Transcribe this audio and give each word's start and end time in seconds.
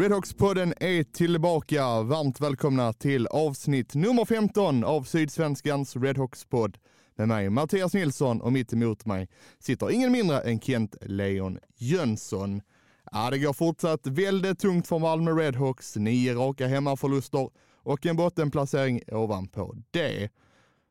Redhawks-podden 0.00 0.74
är 0.80 1.02
tillbaka. 1.02 2.02
Varmt 2.02 2.40
välkomna 2.40 2.92
till 2.92 3.26
avsnitt 3.26 3.94
nummer 3.94 4.24
15 4.24 4.84
av 4.84 5.02
Sydsvenskans 5.02 5.96
Redhawks-podd 5.96 6.78
med 7.14 7.28
mig 7.28 7.50
Mattias 7.50 7.94
Nilsson 7.94 8.40
och 8.40 8.52
mitt 8.52 8.72
emot 8.72 9.06
mig 9.06 9.28
sitter 9.58 9.90
ingen 9.90 10.12
mindre 10.12 10.40
än 10.40 10.60
Kent 10.60 10.96
Leon 11.00 11.58
Jönsson. 11.76 12.62
Ja, 13.12 13.30
det 13.30 13.38
går 13.38 13.52
fortsatt 13.52 14.06
väldigt 14.06 14.58
tungt 14.58 14.86
för 14.86 14.98
Malmö 14.98 15.30
Redhawks. 15.30 15.96
Nio 15.96 16.34
raka 16.34 16.66
hemmaförluster 16.66 17.50
och 17.82 18.06
en 18.06 18.16
bottenplacering 18.16 19.00
ovanpå 19.12 19.74
det. 19.90 20.28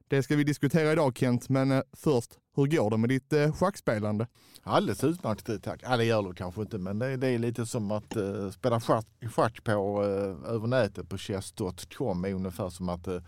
Det 0.08 0.24
ska 0.24 0.36
vi 0.36 0.44
diskutera 0.44 0.92
idag 0.92 1.18
Kent, 1.18 1.50
men 1.50 1.72
eh, 1.72 1.82
först, 1.94 2.32
hur 2.56 2.66
går 2.66 2.90
det 2.90 2.98
med 2.98 3.10
ditt 3.10 3.34
eh, 3.34 3.54
schackspelande? 3.54 4.28
Alldeles 4.64 5.04
utmärkt 5.04 5.64
tack. 5.64 5.80
Ja, 5.84 5.98
det 5.98 6.06
gör 6.06 6.24
det 6.24 6.36
kanske 6.36 6.62
inte 6.62 6.78
men 6.78 7.00
det, 7.00 7.18
det 7.18 7.28
är 7.28 7.40
lite 7.40 7.66
som 7.66 7.92
att 7.92 8.18
uh, 8.18 8.52
spela 8.52 8.82
schack, 8.82 9.06
schack 9.36 9.64
på 9.64 10.04
uh, 10.04 10.50
över 10.54 10.68
nätet 10.68 11.10
på 11.10 11.18
chess.com 11.18 12.26
är 12.26 12.34
ungefär 12.34 12.70
som 12.70 12.90
att 12.90 13.08
uh, 13.08 13.20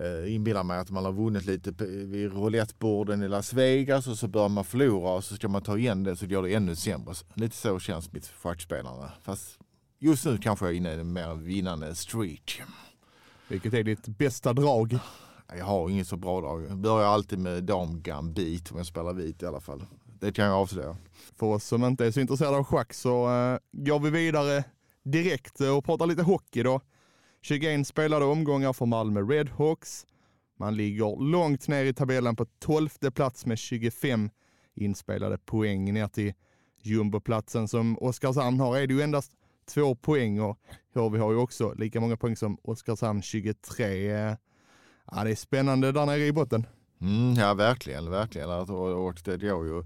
uh, 0.00 0.34
inbilla 0.34 0.62
mig 0.62 0.78
att 0.78 0.90
man 0.90 1.04
har 1.04 1.12
vunnit 1.12 1.46
lite 1.46 1.84
vid 1.86 2.32
rouletteborden 2.32 3.22
i 3.22 3.28
Las 3.28 3.52
Vegas 3.52 4.06
och 4.06 4.18
så 4.18 4.28
börjar 4.28 4.48
man 4.48 4.64
förlora 4.64 5.10
och 5.10 5.24
så 5.24 5.34
ska 5.34 5.48
man 5.48 5.62
ta 5.62 5.78
igen 5.78 6.04
det 6.04 6.16
så 6.16 6.26
går 6.26 6.42
det 6.42 6.54
ännu 6.54 6.76
sämre. 6.76 7.14
Lite 7.34 7.56
så 7.56 7.78
känns 7.78 8.12
mitt 8.12 8.26
schackspelande. 8.26 9.10
Fast 9.22 9.58
just 9.98 10.24
nu 10.24 10.38
kanske 10.38 10.66
jag 10.66 10.72
är 10.72 10.76
inne 10.76 10.94
i 10.94 11.00
en 11.00 11.12
mer 11.12 11.34
vinnande 11.34 11.94
streak. 11.94 12.62
Vilket 13.48 13.74
är 13.74 13.82
ditt 13.82 14.08
bästa 14.08 14.52
drag? 14.52 14.98
Jag 15.48 15.64
har 15.64 15.90
inget 15.90 16.08
så 16.08 16.16
bra 16.16 16.40
drag. 16.40 16.64
Jag 16.68 16.78
börjar 16.78 17.06
alltid 17.06 17.38
med 17.38 17.64
damgambit 17.64 18.70
om 18.70 18.76
jag 18.76 18.86
spelar 18.86 19.12
vit 19.12 19.42
i 19.42 19.46
alla 19.46 19.60
fall. 19.60 19.86
Det 20.04 20.32
kan 20.32 20.44
jag 20.44 20.54
avslöja. 20.54 20.96
För 21.36 21.46
oss 21.46 21.64
som 21.64 21.84
inte 21.84 22.06
är 22.06 22.10
så 22.10 22.20
intresserade 22.20 22.56
av 22.56 22.64
schack 22.64 22.94
så 22.94 23.26
eh, 23.26 23.58
går 23.72 24.00
vi 24.00 24.10
vidare 24.10 24.64
direkt 25.02 25.60
eh, 25.60 25.76
och 25.76 25.84
pratar 25.84 26.06
lite 26.06 26.22
hockey 26.22 26.62
då. 26.62 26.80
21 27.42 27.86
spelade 27.86 28.24
omgångar 28.24 28.72
för 28.72 28.86
Malmö 28.86 29.20
Redhawks. 29.20 30.06
Man 30.58 30.76
ligger 30.76 31.30
långt 31.30 31.68
ner 31.68 31.84
i 31.84 31.94
tabellen 31.94 32.36
på 32.36 32.46
12 32.58 32.88
plats 33.14 33.46
med 33.46 33.58
25 33.58 34.30
inspelade 34.74 35.38
poäng 35.38 35.94
ner 35.94 36.08
till 36.08 36.34
jumboplatsen 36.82 37.68
som 37.68 37.98
Oskarshamn 37.98 38.60
har 38.60 38.76
är 38.76 38.86
det 38.86 38.94
ju 38.94 39.02
endast 39.02 39.32
två 39.66 39.94
poäng 39.94 40.40
och 40.40 40.58
HV 40.94 41.18
har 41.18 41.32
ju 41.32 41.38
också 41.38 41.72
lika 41.72 42.00
många 42.00 42.16
poäng 42.16 42.36
som 42.36 42.58
Oskarshamn 42.62 43.22
23. 43.22 44.36
Ja, 45.12 45.24
det 45.24 45.30
är 45.30 45.34
spännande 45.36 45.92
där 45.92 46.06
nere 46.06 46.26
i 46.26 46.32
botten. 46.32 46.66
Mm, 47.00 47.34
ja 47.34 47.54
verkligen, 47.54 48.10
verkligen. 48.10 48.50
Att- 48.50 48.70
Och, 48.70 49.06
och 49.06 49.20
det 49.24 49.36
går 49.36 49.66
ju 49.66 49.84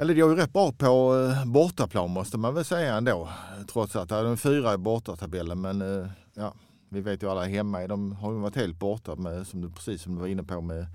eller 0.00 0.14
det 0.14 0.20
går 0.20 0.30
ju 0.30 0.36
rätt 0.36 0.52
bra 0.52 0.72
på 0.72 1.16
eh, 1.16 1.44
bortaplan 1.46 2.10
måste 2.10 2.38
man 2.38 2.54
väl 2.54 2.64
säga 2.64 2.94
ändå. 2.96 3.28
Trots 3.72 3.96
att 3.96 4.08
det 4.08 4.14
är 4.16 4.24
en 4.24 4.36
fyra 4.36 4.74
i 4.74 4.76
bortatabellen. 4.76 5.60
Men 5.60 5.82
eh, 6.02 6.08
ja, 6.34 6.54
vi 6.88 7.00
vet 7.00 7.22
ju 7.22 7.30
alla 7.30 7.44
hemma, 7.44 7.86
de 7.86 8.12
har 8.12 8.32
ju 8.32 8.38
varit 8.38 8.56
helt 8.56 8.78
borta 8.78 9.16
med, 9.16 9.46
som 9.46 9.60
du, 9.60 9.70
precis 9.70 10.02
som 10.02 10.14
du 10.14 10.20
var 10.20 10.28
inne 10.28 10.42
på, 10.42 10.60
med 10.60 10.86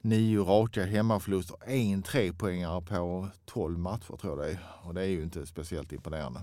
nio 0.00 0.38
raka 0.44 0.84
hemmaförluster. 0.84 1.56
En 1.66 2.02
trepoängare 2.02 2.82
på 2.82 3.28
12 3.44 3.78
matcher 3.78 4.16
tror 4.20 4.38
jag 4.38 4.46
det 4.48 4.52
är. 4.52 4.58
Och 4.82 4.94
det 4.94 5.02
är 5.02 5.06
ju 5.06 5.22
inte 5.22 5.46
speciellt 5.46 5.92
imponerande. 5.92 6.40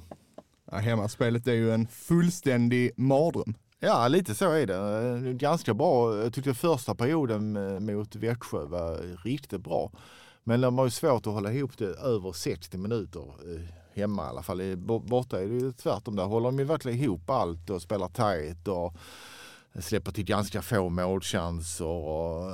Ja, 0.71 0.77
hemmaspelet 0.77 1.47
är 1.47 1.53
ju 1.53 1.71
en 1.73 1.87
fullständig 1.87 2.91
mardröm. 2.97 3.53
Ja, 3.85 4.07
lite 4.07 4.35
så 4.35 4.51
är 4.51 4.67
det. 4.67 4.75
Eh, 4.75 5.33
ganska 5.33 5.73
bra. 5.73 6.17
Jag 6.17 6.33
tyckte 6.33 6.53
första 6.53 6.95
perioden 6.95 7.57
eh, 7.57 7.79
mot 7.79 8.15
Växjö 8.15 8.65
var 8.65 9.17
riktigt 9.23 9.61
bra. 9.61 9.91
Men 10.43 10.61
de 10.61 10.77
har 10.77 10.85
ju 10.85 10.91
svårt 10.91 11.27
att 11.27 11.33
hålla 11.33 11.53
ihop 11.53 11.77
det 11.77 11.85
över 11.85 12.31
60 12.31 12.77
minuter 12.77 13.21
eh, 13.21 13.61
hemma 13.93 14.25
i 14.25 14.27
alla 14.27 14.43
fall. 14.43 14.77
Borta 14.77 15.41
är 15.41 15.47
det 15.47 15.53
ju 15.53 15.71
tvärtom. 15.71 16.15
Där 16.15 16.23
håller 16.23 16.45
de 16.45 16.59
ju 16.59 16.65
verkligen 16.65 16.99
ihop 16.99 17.29
allt 17.29 17.69
och 17.69 17.81
spelar 17.81 18.07
tajt 18.07 18.67
och 18.67 18.93
släpper 19.79 20.11
till 20.11 20.25
ganska 20.25 20.61
få 20.61 20.89
målchanser 20.89 21.85
och 21.85 22.51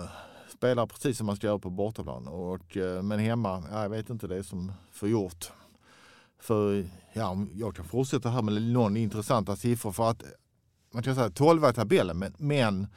spelar 0.58 0.86
precis 0.86 1.18
som 1.18 1.26
man 1.26 1.36
ska 1.36 1.48
göra 1.48 1.60
på 1.60 1.70
bortaplan. 1.70 2.28
Och, 2.28 2.78
men 3.04 3.20
hemma, 3.20 3.64
ja, 3.72 3.82
jag 3.82 3.90
vet 3.90 4.10
inte 4.10 4.28
det 4.28 4.38
är 4.38 4.44
som 4.44 4.72
förgjort. 4.92 5.52
För 6.40 6.86
ja, 7.14 7.38
jag 7.54 7.76
kan 7.76 7.86
fortsätta 7.86 8.30
här 8.30 8.42
med 8.42 8.62
någon 8.62 8.98
intressanta 8.98 9.56
siffror 9.56 9.92
för 9.92 10.10
att 10.10 10.24
man 10.92 11.04
kan 11.04 11.16
säga 11.16 11.30
12 11.30 11.70
i 11.70 11.74
tabellen 11.74 12.20
men, 12.20 12.34
men 12.38 12.88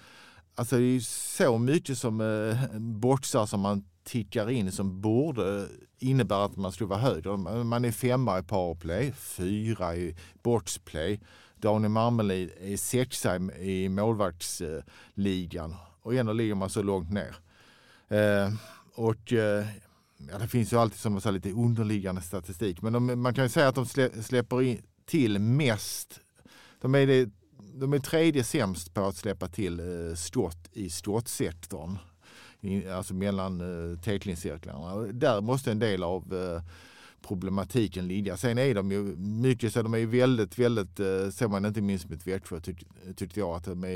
alltså 0.54 0.76
det 0.76 0.82
är 0.82 0.86
ju 0.86 1.00
så 1.00 1.58
mycket 1.58 1.98
som 1.98 2.20
eh, 2.20 2.78
boxar 2.78 3.47
som 3.47 3.60
man 3.60 3.84
tickar 4.04 4.50
in 4.50 4.72
som 4.72 5.00
borde 5.00 5.62
eh, 5.62 5.69
innebära 5.98 6.44
att 6.44 6.56
man 6.56 6.72
skulle 6.72 6.88
vara 6.88 7.00
högre. 7.00 7.36
Man 7.64 7.84
är 7.84 7.92
femma 7.92 8.38
i 8.38 8.42
powerplay, 8.42 9.12
fyra 9.12 9.97
i 9.97 10.16
boxplay. 10.42 11.20
Daniel 11.56 11.91
Marmelid 11.91 12.50
är 12.60 12.76
sexa 12.76 13.36
i, 13.36 13.84
i 13.84 13.88
målvaktsligan 13.88 15.70
eh, 15.70 15.76
och 16.03 16.14
ändå 16.14 16.32
ligger 16.32 16.54
man 16.54 16.70
så 16.70 16.82
långt 16.82 17.10
ner. 17.10 17.36
Eh, 18.09 18.53
och 18.94 19.32
eh, 19.32 19.66
ja, 20.30 20.38
det 20.38 20.48
finns 20.48 20.72
ju 20.72 20.76
alltid 20.76 20.98
som 20.98 21.20
lite 21.24 21.50
underliggande 21.50 22.22
statistik 22.22 22.82
men 22.82 22.92
de, 22.92 23.22
man 23.22 23.34
kan 23.34 23.44
ju 23.44 23.48
säga 23.48 23.69
att 23.69 23.74
de 23.74 23.86
slä, 23.86 24.22
släpper 24.22 24.62
in 24.62 24.82
till 25.06 25.38
mest 25.38 26.20
de 26.80 26.94
är, 26.94 27.06
det, 27.06 27.30
de 27.75 27.93
är 27.93 27.99
tredje 27.99 28.44
sämst 28.44 28.94
på 28.94 29.05
att 29.05 29.16
släppa 29.16 29.49
till 29.49 29.81
eh, 29.81 30.15
skott 30.15 30.69
i 30.72 30.91
skottsektorn. 30.91 31.99
Alltså 32.94 33.15
mellan 33.15 33.60
eh, 33.60 33.99
teckningscirklarna. 33.99 34.97
Där 34.97 35.41
måste 35.41 35.71
en 35.71 35.78
del 35.78 36.03
av 36.03 36.34
eh, 36.34 36.62
problematiken 37.28 38.09
ligga. 38.09 38.37
Sen 38.37 38.59
är 38.59 38.75
de 38.75 38.93
ju 38.93 39.03
mycket 39.16 39.72
så 39.72 39.83
de 39.83 39.94
är 39.94 39.99
ju 39.99 40.06
väldigt, 40.06 40.59
väldigt, 40.59 41.00
eh, 41.00 41.31
såg 41.31 41.50
man 41.50 41.65
inte 41.65 41.81
minst 41.81 42.10
mot 42.10 42.27
Växjö 42.27 42.60
tyck, 42.60 42.87
tyckte 43.16 43.41
jag 43.41 43.56
att 43.56 43.65
de 43.65 43.84
är 43.84 43.94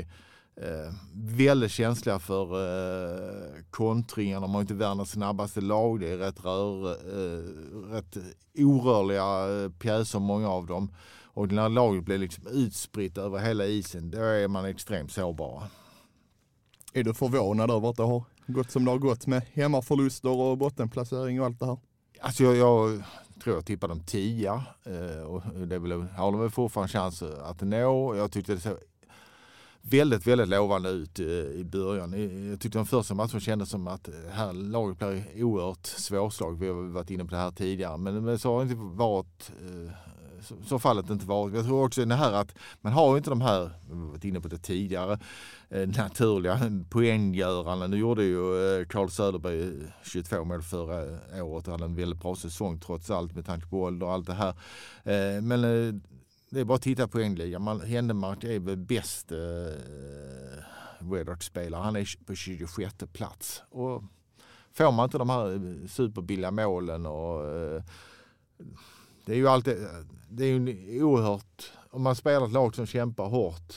eh, 0.61 0.93
väldigt 1.13 1.71
känsliga 1.71 2.19
för 2.19 2.43
eh, 2.43 3.63
kontringar. 3.69 4.41
De 4.41 4.53
har 4.53 4.61
inte 4.61 4.73
världens 4.73 5.11
snabbaste 5.11 5.61
lag. 5.61 5.99
Det 5.99 6.09
är 6.09 6.17
rätt, 6.17 6.45
rör, 6.45 6.91
eh, 6.91 7.43
rätt 7.91 8.17
orörliga 8.55 9.63
eh, 9.63 9.71
pjäser 9.71 10.19
många 10.19 10.49
av 10.49 10.65
dem. 10.65 10.91
Och 11.37 11.51
när 11.51 11.69
laget 11.69 12.03
blir 12.05 12.17
liksom 12.17 12.47
utspritt 12.47 13.17
över 13.17 13.39
hela 13.39 13.65
isen, 13.65 14.11
då 14.11 14.17
är 14.17 14.47
man 14.47 14.65
extremt 14.65 15.11
sårbar. 15.11 15.63
Är 16.93 17.03
du 17.03 17.13
förvånad 17.13 17.71
över 17.71 17.89
att 17.89 17.97
det 17.97 18.03
har 18.03 18.23
gått 18.47 18.71
som 18.71 18.85
det 18.85 18.91
har 18.91 18.97
gått 18.97 19.27
med 19.27 19.41
hemmaförluster 19.53 20.29
och 20.29 20.57
bottenplacering 20.57 21.39
och 21.39 21.45
allt 21.45 21.59
det 21.59 21.65
här? 21.65 21.77
Alltså 22.21 22.43
jag, 22.43 22.55
jag 22.55 23.03
tror 23.43 23.55
jag 23.55 23.65
tippade 23.65 23.93
dem 23.93 24.03
tia. 24.03 24.63
Eh, 24.83 25.21
och 25.21 25.41
det 25.67 25.75
är 25.75 25.79
väl, 25.79 25.91
har 25.91 26.31
de 26.31 26.39
väl 26.39 26.49
fortfarande 26.49 26.93
chans 26.93 27.23
att 27.23 27.61
nå. 27.61 28.15
Jag 28.15 28.31
tyckte 28.31 28.53
det 28.53 28.59
såg 28.59 28.77
väldigt, 29.81 30.27
väldigt 30.27 30.47
lovande 30.47 30.89
ut 30.89 31.19
eh, 31.19 31.25
i 31.25 31.63
början. 31.71 32.11
Jag 32.49 32.59
tyckte 32.59 32.77
de 32.77 32.85
första 32.85 33.13
matcherna 33.13 33.39
kändes 33.39 33.69
som 33.69 33.87
att 33.87 34.03
det 34.03 34.31
här 34.31 34.53
laget 34.53 34.97
blir 34.97 35.43
oerhört 35.43 35.85
svårslag. 35.85 36.59
Vi 36.59 36.67
har 36.67 36.73
varit 36.73 37.09
inne 37.09 37.25
på 37.25 37.31
det 37.31 37.41
här 37.41 37.51
tidigare, 37.51 37.97
men 37.97 38.25
men 38.25 38.39
så 38.39 38.53
har 38.53 38.65
det 38.65 38.71
inte 38.71 38.83
varit 38.83 39.51
eh, 39.61 39.91
så, 40.65 40.79
fallet 40.79 41.09
inte 41.09 41.25
varit. 41.25 41.55
Jag 41.55 41.65
tror 41.65 41.85
också 41.85 42.05
det 42.05 42.15
här 42.15 42.33
att 42.33 42.55
man 42.81 42.93
har 42.93 43.11
ju 43.11 43.17
inte 43.17 43.29
de 43.29 43.41
här, 43.41 43.71
vi 43.89 43.95
har 43.95 44.07
varit 44.07 44.23
inne 44.23 44.41
på 44.41 44.47
det 44.47 44.57
tidigare, 44.57 45.19
eh, 45.69 45.87
naturliga 45.87 46.59
poänggörarna. 46.89 47.87
Nu 47.87 47.97
gjorde 47.97 48.23
ju 48.23 48.79
eh, 48.79 48.85
Carl 48.85 49.09
Söderberg 49.09 49.73
22 50.03 50.43
mål 50.43 50.61
förra 50.61 51.43
året 51.43 51.67
och 51.67 51.71
hade 51.71 51.85
en 51.85 51.95
väldigt 51.95 52.21
bra 52.21 52.35
säsong 52.35 52.79
trots 52.79 53.09
allt 53.09 53.35
med 53.35 53.45
tanke 53.45 53.67
på 53.67 53.81
ålder 53.81 54.07
och 54.07 54.13
allt 54.13 54.27
det 54.27 54.33
här. 54.33 54.49
Eh, 55.03 55.41
men 55.41 55.61
det 56.49 56.59
är 56.59 56.65
bara 56.65 56.75
att 56.75 56.81
titta 56.81 57.07
på 57.07 57.11
poängligan. 57.11 57.81
Händemark 57.81 58.43
är 58.43 58.59
väl 58.59 58.77
bäst 58.77 59.31
eh, 59.31 59.37
Redhawks-spelare. 60.99 61.81
Han 61.81 61.95
är 61.95 62.25
på 62.25 62.35
26 62.35 62.95
plats. 63.13 63.63
Och 63.69 64.03
får 64.73 64.91
man 64.91 65.03
inte 65.03 65.17
de 65.17 65.29
här 65.29 65.87
superbilliga 65.87 66.51
målen 66.51 67.05
och 67.05 67.41
det 69.27 69.33
är 69.33 69.37
ju 69.37 69.47
alltid, 69.47 69.77
det 70.29 70.45
är 70.45 70.49
ju 70.49 71.03
oerhört, 71.03 71.71
om 71.91 72.01
man 72.01 72.15
spelar 72.15 72.45
ett 72.45 72.51
lag 72.51 72.75
som 72.75 72.85
kämpar 72.85 73.25
hårt 73.25 73.73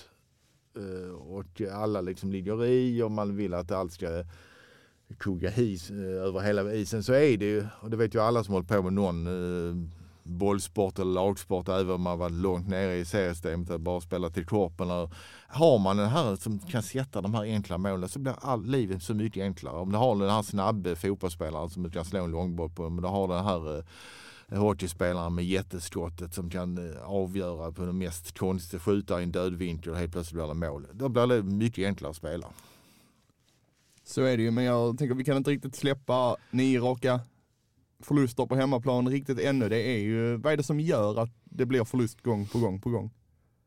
eh, 0.76 1.14
och 1.14 1.60
alla 1.72 2.00
liksom 2.00 2.32
ligger 2.32 2.64
i 2.64 3.02
och 3.02 3.10
man 3.10 3.36
vill 3.36 3.54
att 3.54 3.70
allt 3.70 3.92
ska 3.92 4.24
kugga 5.18 5.54
is 5.56 5.90
eh, 5.90 5.96
över 5.96 6.40
hela 6.40 6.72
isen 6.72 7.02
så 7.02 7.12
är 7.12 7.36
det 7.36 7.44
ju, 7.44 7.66
och 7.80 7.90
det 7.90 7.96
vet 7.96 8.14
ju 8.14 8.20
alla 8.20 8.44
som 8.44 8.54
håller 8.54 8.66
på 8.66 8.82
med 8.82 8.92
någon 8.92 9.26
eh, 9.26 9.88
bollsport 10.22 10.98
eller 10.98 11.12
lagsport, 11.12 11.68
även 11.68 11.94
om 11.94 12.02
man 12.02 12.18
var 12.18 12.30
långt 12.30 12.68
nere 12.68 12.96
i 12.96 13.04
seriesystemet 13.04 13.70
och 13.70 13.80
bara 13.80 14.00
spela 14.00 14.30
till 14.30 14.46
kroppen. 14.46 14.88
Har 15.48 15.78
man 15.78 15.96
den 15.96 16.08
här 16.08 16.36
som 16.36 16.58
kan 16.58 16.82
sätta 16.82 17.20
de 17.20 17.34
här 17.34 17.42
enkla 17.42 17.78
målen 17.78 18.08
så 18.08 18.18
blir 18.18 18.34
all, 18.40 18.66
livet 18.66 19.02
så 19.02 19.14
mycket 19.14 19.42
enklare. 19.42 19.76
Om 19.76 19.92
du 19.92 19.98
har 19.98 20.16
den 20.16 20.30
här 20.30 20.42
snabbe 20.42 20.96
fotbollsspelaren 20.96 21.70
som 21.70 21.82
du 21.82 21.90
kan 21.90 22.04
slå 22.04 22.24
en 22.24 22.30
långboll 22.30 22.70
på, 22.70 22.84
om 22.84 23.02
du 23.02 23.08
har 23.08 23.28
den 23.28 23.44
här 23.44 23.84
hockeyspelaren 24.58 25.34
med 25.34 25.44
jätteskottet 25.44 26.34
som 26.34 26.50
kan 26.50 26.90
eh, 26.90 27.02
avgöra 27.02 27.72
på 27.72 27.84
den 27.84 27.98
mest 27.98 28.38
konstiga, 28.38 28.80
skjuta 28.80 29.20
i 29.20 29.22
en 29.22 29.32
dödvinkel 29.32 29.92
och 29.92 29.98
helt 29.98 30.12
plötsligt 30.12 30.34
blir 30.34 30.48
det 30.48 30.54
mål. 30.54 30.86
Då 30.92 31.08
blir 31.08 31.26
det 31.26 31.42
mycket 31.42 31.86
enklare 31.86 32.10
att 32.10 32.16
spela. 32.16 32.46
Så 34.04 34.22
är 34.22 34.36
det 34.36 34.42
ju, 34.42 34.50
men 34.50 34.64
jag 34.64 34.98
tänker 34.98 35.14
vi 35.14 35.24
kan 35.24 35.36
inte 35.36 35.50
riktigt 35.50 35.76
släppa 35.76 36.36
nio 36.50 36.80
raka 36.80 37.20
förluster 38.02 38.46
på 38.46 38.56
hemmaplan 38.56 39.08
riktigt 39.08 39.40
ännu. 39.40 39.68
Det 39.68 39.82
är 39.82 39.98
ju, 39.98 40.36
vad 40.36 40.52
är 40.52 40.56
det 40.56 40.62
som 40.62 40.80
gör 40.80 41.22
att 41.22 41.30
det 41.44 41.66
blir 41.66 41.84
förlust 41.84 42.22
gång 42.22 42.46
på 42.46 42.58
gång 42.58 42.80
på 42.80 42.90
gång? 42.90 43.10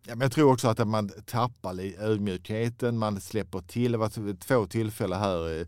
Ja, 0.05 0.15
men 0.15 0.21
jag 0.21 0.31
tror 0.31 0.51
också 0.51 0.67
att 0.67 0.87
man 0.87 1.09
tappar 1.25 1.79
ödmjukheten, 1.99 2.97
man 2.97 3.21
släpper 3.21 3.61
till. 3.61 3.91
Det 3.91 3.97
var 3.97 4.35
två 4.35 4.65
tillfällen 4.65 5.19
här, 5.19 5.59
eh, 5.59 5.67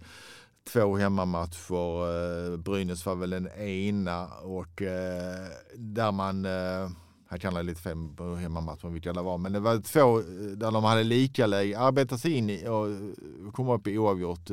två 0.73 0.97
hemmamatcher. 0.97 2.53
Eh, 2.53 2.57
Brynäs 2.57 3.05
var 3.05 3.15
väl 3.15 3.29
den 3.29 3.47
ena 3.47 4.27
och 4.27 4.81
eh, 4.81 5.47
där 5.75 6.11
man 6.11 6.45
eh, 6.45 6.89
här 7.29 7.37
kan 7.37 7.55
jag 7.55 7.65
lite 7.65 7.81
fel 7.81 7.97
på 8.17 8.35
hemmamatchen 8.35 8.93
vilka 8.93 9.13
det 9.13 9.21
var, 9.21 9.37
men 9.37 9.53
det 9.53 9.59
var 9.59 9.77
två 9.79 10.19
eh, 10.19 10.57
där 10.57 10.71
de 10.71 10.83
hade 10.83 11.03
lika 11.03 11.47
läge, 11.47 11.79
arbetat 11.79 12.19
sig 12.19 12.33
in 12.33 12.49
i 12.49 12.67
och 12.67 12.89
eh, 12.89 13.51
kom 13.53 13.69
upp 13.69 13.87
i 13.87 13.97
oavgjort 13.97 14.49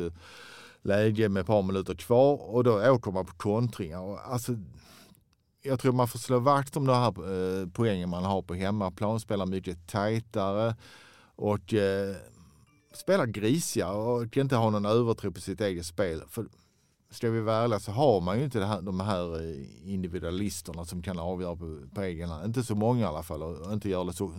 läge 0.82 1.28
med 1.28 1.40
ett 1.40 1.46
par 1.46 1.62
minuter 1.62 1.94
kvar 1.94 2.54
och 2.54 2.64
då 2.64 2.90
åker 2.90 3.10
man 3.10 3.26
på 3.26 3.34
kontringar. 3.34 4.18
Alltså, 4.18 4.52
jag 5.62 5.80
tror 5.80 5.92
man 5.92 6.08
får 6.08 6.18
slå 6.18 6.38
vakt 6.38 6.76
om 6.76 6.86
de 6.86 6.96
här 6.96 7.66
poängen 7.66 8.08
man 8.08 8.24
har 8.24 8.42
på 8.42 8.54
hemmaplan, 8.54 9.20
spela 9.20 9.46
mycket 9.46 9.88
tajtare 9.88 10.74
och 11.36 11.74
eh, 11.74 12.16
spela 12.96 13.26
grisigare 13.26 13.96
och 13.96 14.36
inte 14.36 14.56
ha 14.56 14.70
någon 14.70 14.86
övertro 14.86 15.32
på 15.32 15.40
sitt 15.40 15.60
eget 15.60 15.86
spel. 15.86 16.22
För 16.28 16.46
ska 17.10 17.30
vi 17.30 17.40
vara 17.40 17.56
ärliga 17.56 17.80
så 17.80 17.92
har 17.92 18.20
man 18.20 18.38
ju 18.38 18.44
inte 18.44 18.64
här, 18.64 18.82
de 18.82 19.00
här 19.00 19.40
eh, 19.40 19.92
individualisterna 19.92 20.84
som 20.84 21.02
kan 21.02 21.18
avgöra 21.18 21.56
på, 21.56 21.78
på 21.94 22.02
egen 22.02 22.28
hand. 22.28 22.46
Inte 22.46 22.62
så 22.62 22.74
många 22.74 23.00
i 23.00 23.04
alla 23.04 23.22
fall 23.22 23.42
och 23.42 23.72
inte, 23.72 23.88
gör 23.88 24.04
det 24.04 24.12
så, 24.12 24.32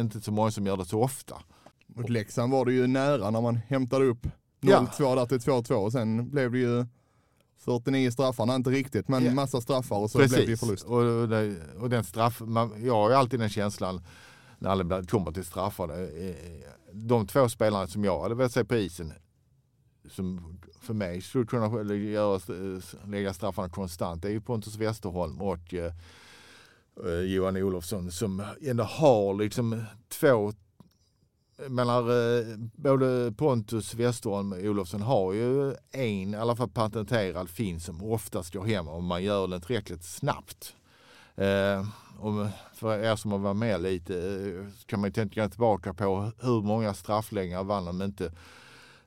inte 0.00 0.20
så 0.20 0.32
många 0.32 0.50
som 0.50 0.66
gör 0.66 0.76
det 0.76 0.84
så 0.84 1.02
ofta. 1.02 1.42
Mot 1.86 2.08
Leksand 2.08 2.52
var 2.52 2.64
det 2.64 2.72
ju 2.72 2.86
nära 2.86 3.30
när 3.30 3.40
man 3.40 3.56
hämtade 3.56 4.04
upp 4.04 4.26
0-2 4.60 4.88
ja. 4.98 5.14
där 5.14 5.26
till 5.26 5.38
2-2 5.38 5.72
och 5.72 5.92
sen 5.92 6.30
blev 6.30 6.52
det 6.52 6.58
ju 6.58 6.86
49 7.58 8.10
straffarna, 8.10 8.54
inte 8.54 8.70
riktigt, 8.70 9.08
men 9.08 9.24
ja. 9.24 9.32
massa 9.32 9.60
straffar 9.60 9.96
och 9.96 10.10
så 10.10 10.18
Precis. 10.18 10.36
blev 10.36 10.48
det 10.48 10.56
förlust. 10.56 10.84
Och, 10.84 11.28
det, 11.28 11.56
och 11.78 11.90
den 11.90 12.04
straff, 12.04 12.40
man, 12.40 12.84
jag 12.84 12.94
har 12.94 13.10
ju 13.10 13.16
alltid 13.16 13.40
den 13.40 13.48
känslan 13.48 14.00
när 14.64 14.84
det 14.84 15.06
kommer 15.06 15.32
till 15.32 15.44
straffar. 15.44 16.08
De 16.92 17.26
två 17.26 17.48
spelarna 17.48 17.86
som 17.86 18.04
jag 18.04 18.22
hade 18.22 18.34
velat 18.34 18.52
se 18.52 18.64
på 18.64 18.76
isen, 18.76 19.12
som 20.10 20.58
för 20.80 20.94
mig 20.94 21.20
skulle 21.20 21.46
kunna 21.46 21.94
göra, 21.94 22.40
lägga 23.06 23.34
straffarna 23.34 23.68
konstant, 23.68 24.22
det 24.22 24.28
är 24.28 24.32
ju 24.32 24.40
Pontus 24.40 24.76
Westerholm 24.76 25.40
och 25.40 25.74
eh, 25.74 25.92
eh, 27.04 27.20
Johan 27.20 27.56
Olofsson 27.56 28.10
som 28.10 28.42
ändå 28.60 28.84
har 28.84 29.34
liksom 29.34 29.84
två 30.08 30.52
menar, 31.68 32.00
eh, 32.00 32.56
både 32.76 33.32
Pontus 33.32 33.94
Westerholm 33.94 34.52
och 34.52 34.58
Olofsson 34.58 35.02
har 35.02 35.32
ju 35.32 35.74
en, 35.92 36.34
i 36.34 36.36
alla 36.36 36.56
fall 36.56 36.68
patenterad 36.68 37.50
fin 37.50 37.80
som 37.80 38.02
oftast 38.02 38.52
går 38.52 38.64
hem 38.64 38.88
om 38.88 39.04
man 39.04 39.22
gör 39.22 39.46
den 39.46 39.60
tillräckligt 39.60 40.04
snabbt. 40.04 40.74
Eh, 41.34 41.86
och 42.18 42.46
för 42.74 42.98
er 42.98 43.16
som 43.16 43.32
har 43.32 43.38
varit 43.38 43.56
med 43.56 43.82
lite 43.82 44.14
eh, 44.14 44.86
kan 44.86 45.00
man 45.00 45.12
tänka 45.12 45.48
tillbaka 45.48 45.94
på 45.94 46.32
hur 46.40 46.62
många 46.62 46.94
straffläggningar 46.94 47.64
vann 47.64 47.84
de 47.84 48.02
inte 48.02 48.32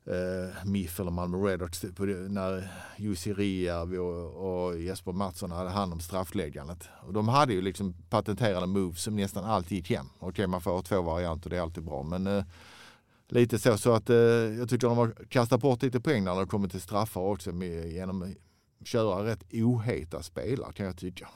eh, 0.05 0.65
MIF 0.65 0.99
eller 0.99 1.11
Malmö 1.11 1.37
Redhawks 1.37 1.85
när 2.29 2.71
Jussi 2.97 3.33
Rijärvi 3.33 3.97
och, 3.97 4.65
och, 4.65 4.79
Jesper 4.79 5.11
Mattsson 5.11 5.51
hade 5.51 5.69
hand 5.69 5.93
om 5.93 5.99
straffläggandet. 5.99 6.89
Och 7.07 7.13
de 7.13 7.27
hade 7.27 7.53
ju 7.53 7.61
liksom 7.61 7.93
patenterade 8.09 8.67
moves 8.67 9.03
som 9.03 9.15
nästan 9.15 9.45
alltid 9.45 9.77
gick 9.77 9.89
hem. 9.89 10.05
Okej, 10.19 10.29
okay, 10.29 10.47
man 10.47 10.61
får 10.61 10.81
två 10.81 11.01
varianter, 11.01 11.49
det 11.49 11.57
är 11.57 11.61
alltid 11.61 11.83
bra. 11.83 12.03
Men 12.03 12.27
eh, 12.27 12.43
lite 13.27 13.59
så, 13.59 13.77
så 13.77 13.93
att 13.93 14.09
eh, 14.09 14.17
jag 14.17 14.69
tycker 14.69 14.87
de 14.87 14.97
har 14.97 15.15
kastat 15.29 15.61
bort 15.61 15.83
lite 15.83 15.99
poäng 15.99 16.23
när 16.23 16.35
de 16.35 16.47
kommer 16.47 16.67
till 16.67 16.81
straffar 16.81 17.21
också 17.21 17.51
med, 17.51 17.91
genom 17.91 18.21
att 18.21 18.87
köra 18.87 19.25
rätt 19.25 19.43
oheta 19.53 20.23
spelare 20.23 20.73
kan 20.73 20.85
jag 20.85 20.97
tycka. 20.97 21.27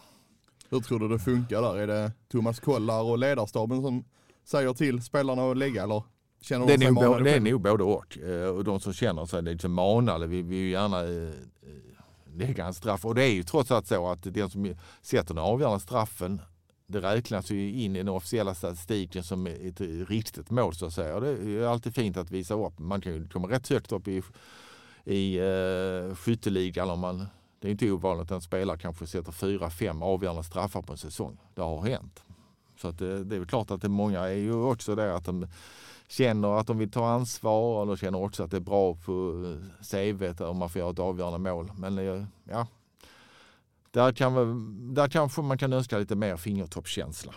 Hur 0.72 0.80
tror 0.80 1.00
du 1.00 1.08
det 1.08 1.20
funkar 1.20 1.62
där? 1.62 1.78
Är 1.78 1.88
det 1.88 2.12
Thomas 2.32 2.60
Kollar 2.60 3.04
och 3.04 3.18
ledarstaben 3.18 3.82
som 3.82 4.06
säger 4.44 4.74
till 4.74 5.04
spelarna 5.04 5.52
att 5.52 5.58
lägga 5.58 5.84
eller 5.84 6.04
Känner 6.42 6.68
det, 6.68 6.74
är 6.74 6.92
nog, 6.92 6.96
både, 6.96 7.24
det 7.24 7.32
är 7.32 7.40
nog 7.40 7.62
både 7.62 7.84
och. 7.84 8.18
Eh, 8.18 8.48
och 8.48 8.64
de 8.64 8.80
som 8.80 8.94
känner 8.94 9.26
sig 9.26 9.42
liksom 9.42 9.74
manade 9.74 10.28
vill, 10.28 10.44
vill 10.44 10.58
ju 10.58 10.70
gärna 10.70 11.00
eh, 11.00 11.28
eh, 11.28 12.38
lägga 12.38 12.66
en 12.66 12.74
straff. 12.74 13.06
Och 13.06 13.16
det 13.16 13.24
är 13.24 13.34
ju 13.34 13.44
trots 13.44 13.72
allt 13.72 13.88
så 13.88 14.08
att 14.08 14.24
den 14.24 14.50
som 14.50 14.76
sätter 15.02 15.34
den 15.34 15.44
avgörande 15.44 15.80
straffen 15.80 16.42
det 16.88 17.02
räknas 17.02 17.52
ju 17.52 17.72
in 17.72 17.96
i 17.96 18.00
den 18.00 18.08
officiella 18.08 18.56
statistiken 18.56 19.24
som 19.24 19.48
ett 19.48 19.82
riktigt 20.10 20.50
mål 20.50 20.76
så 20.76 20.86
att 20.86 20.94
säga. 20.94 21.16
Och 21.16 21.22
det 21.22 21.30
är 21.30 21.64
alltid 21.64 21.96
fint 21.96 22.18
att 22.18 22.32
visa 22.32 22.54
upp. 22.54 22.80
Man 22.80 23.02
kan 23.02 23.14
ju 23.14 23.28
komma 23.28 23.48
rätt 23.48 23.70
högt 23.70 23.92
upp 23.92 24.08
i, 24.08 24.22
i 25.06 25.40
uh, 25.40 26.16
skytteligan 26.16 26.90
om 26.90 27.00
man 27.00 27.26
det 27.62 27.68
är 27.68 27.72
inte 27.72 27.92
ovanligt 27.92 28.32
att 28.32 28.36
en 28.36 28.42
spelare 28.42 28.78
kanske 28.78 29.08
sätter 29.08 29.32
fyra, 29.32 29.70
fem 29.70 30.02
avgörande 30.02 30.44
straffar 30.44 30.82
på 30.82 30.92
en 30.92 30.98
säsong. 30.98 31.38
Det 31.56 31.62
har 31.62 31.82
hänt. 31.82 32.24
Så 32.78 32.88
att 32.88 32.98
det, 32.98 33.24
det 33.24 33.36
är 33.36 33.40
väl 33.40 33.48
klart 33.48 33.72
att 33.72 33.82
det 33.82 33.90
många 33.90 34.20
är 34.20 34.36
ju 34.36 34.54
också 34.54 34.96
det 34.96 35.16
att 35.16 35.26
de 35.26 35.48
känner 36.08 36.60
att 36.60 36.68
de 36.68 36.78
vill 36.78 36.92
ta 36.92 37.10
ansvar 37.10 37.80
och 37.82 37.88
de 37.88 37.98
känner 37.98 38.24
också 38.24 38.44
att 38.44 38.52
det 38.52 38.58
är 38.58 38.62
bra 38.62 38.96
på 38.96 39.46
eh, 39.46 40.12
CV 40.12 40.44
om 40.44 40.58
man 40.58 40.70
får 40.70 40.80
göra 40.80 40.92
ett 40.92 41.00
avgörande 41.00 41.52
mål. 41.52 41.72
Men 41.78 41.98
eh, 41.98 42.24
ja, 42.44 42.68
där, 43.92 44.12
kan, 44.12 44.94
där 44.94 45.08
kanske 45.08 45.42
man 45.42 45.58
kan 45.58 45.74
önska 45.74 45.98
lite 45.98 46.16
mer 46.16 46.38
fingertoppskänsla 46.38 47.34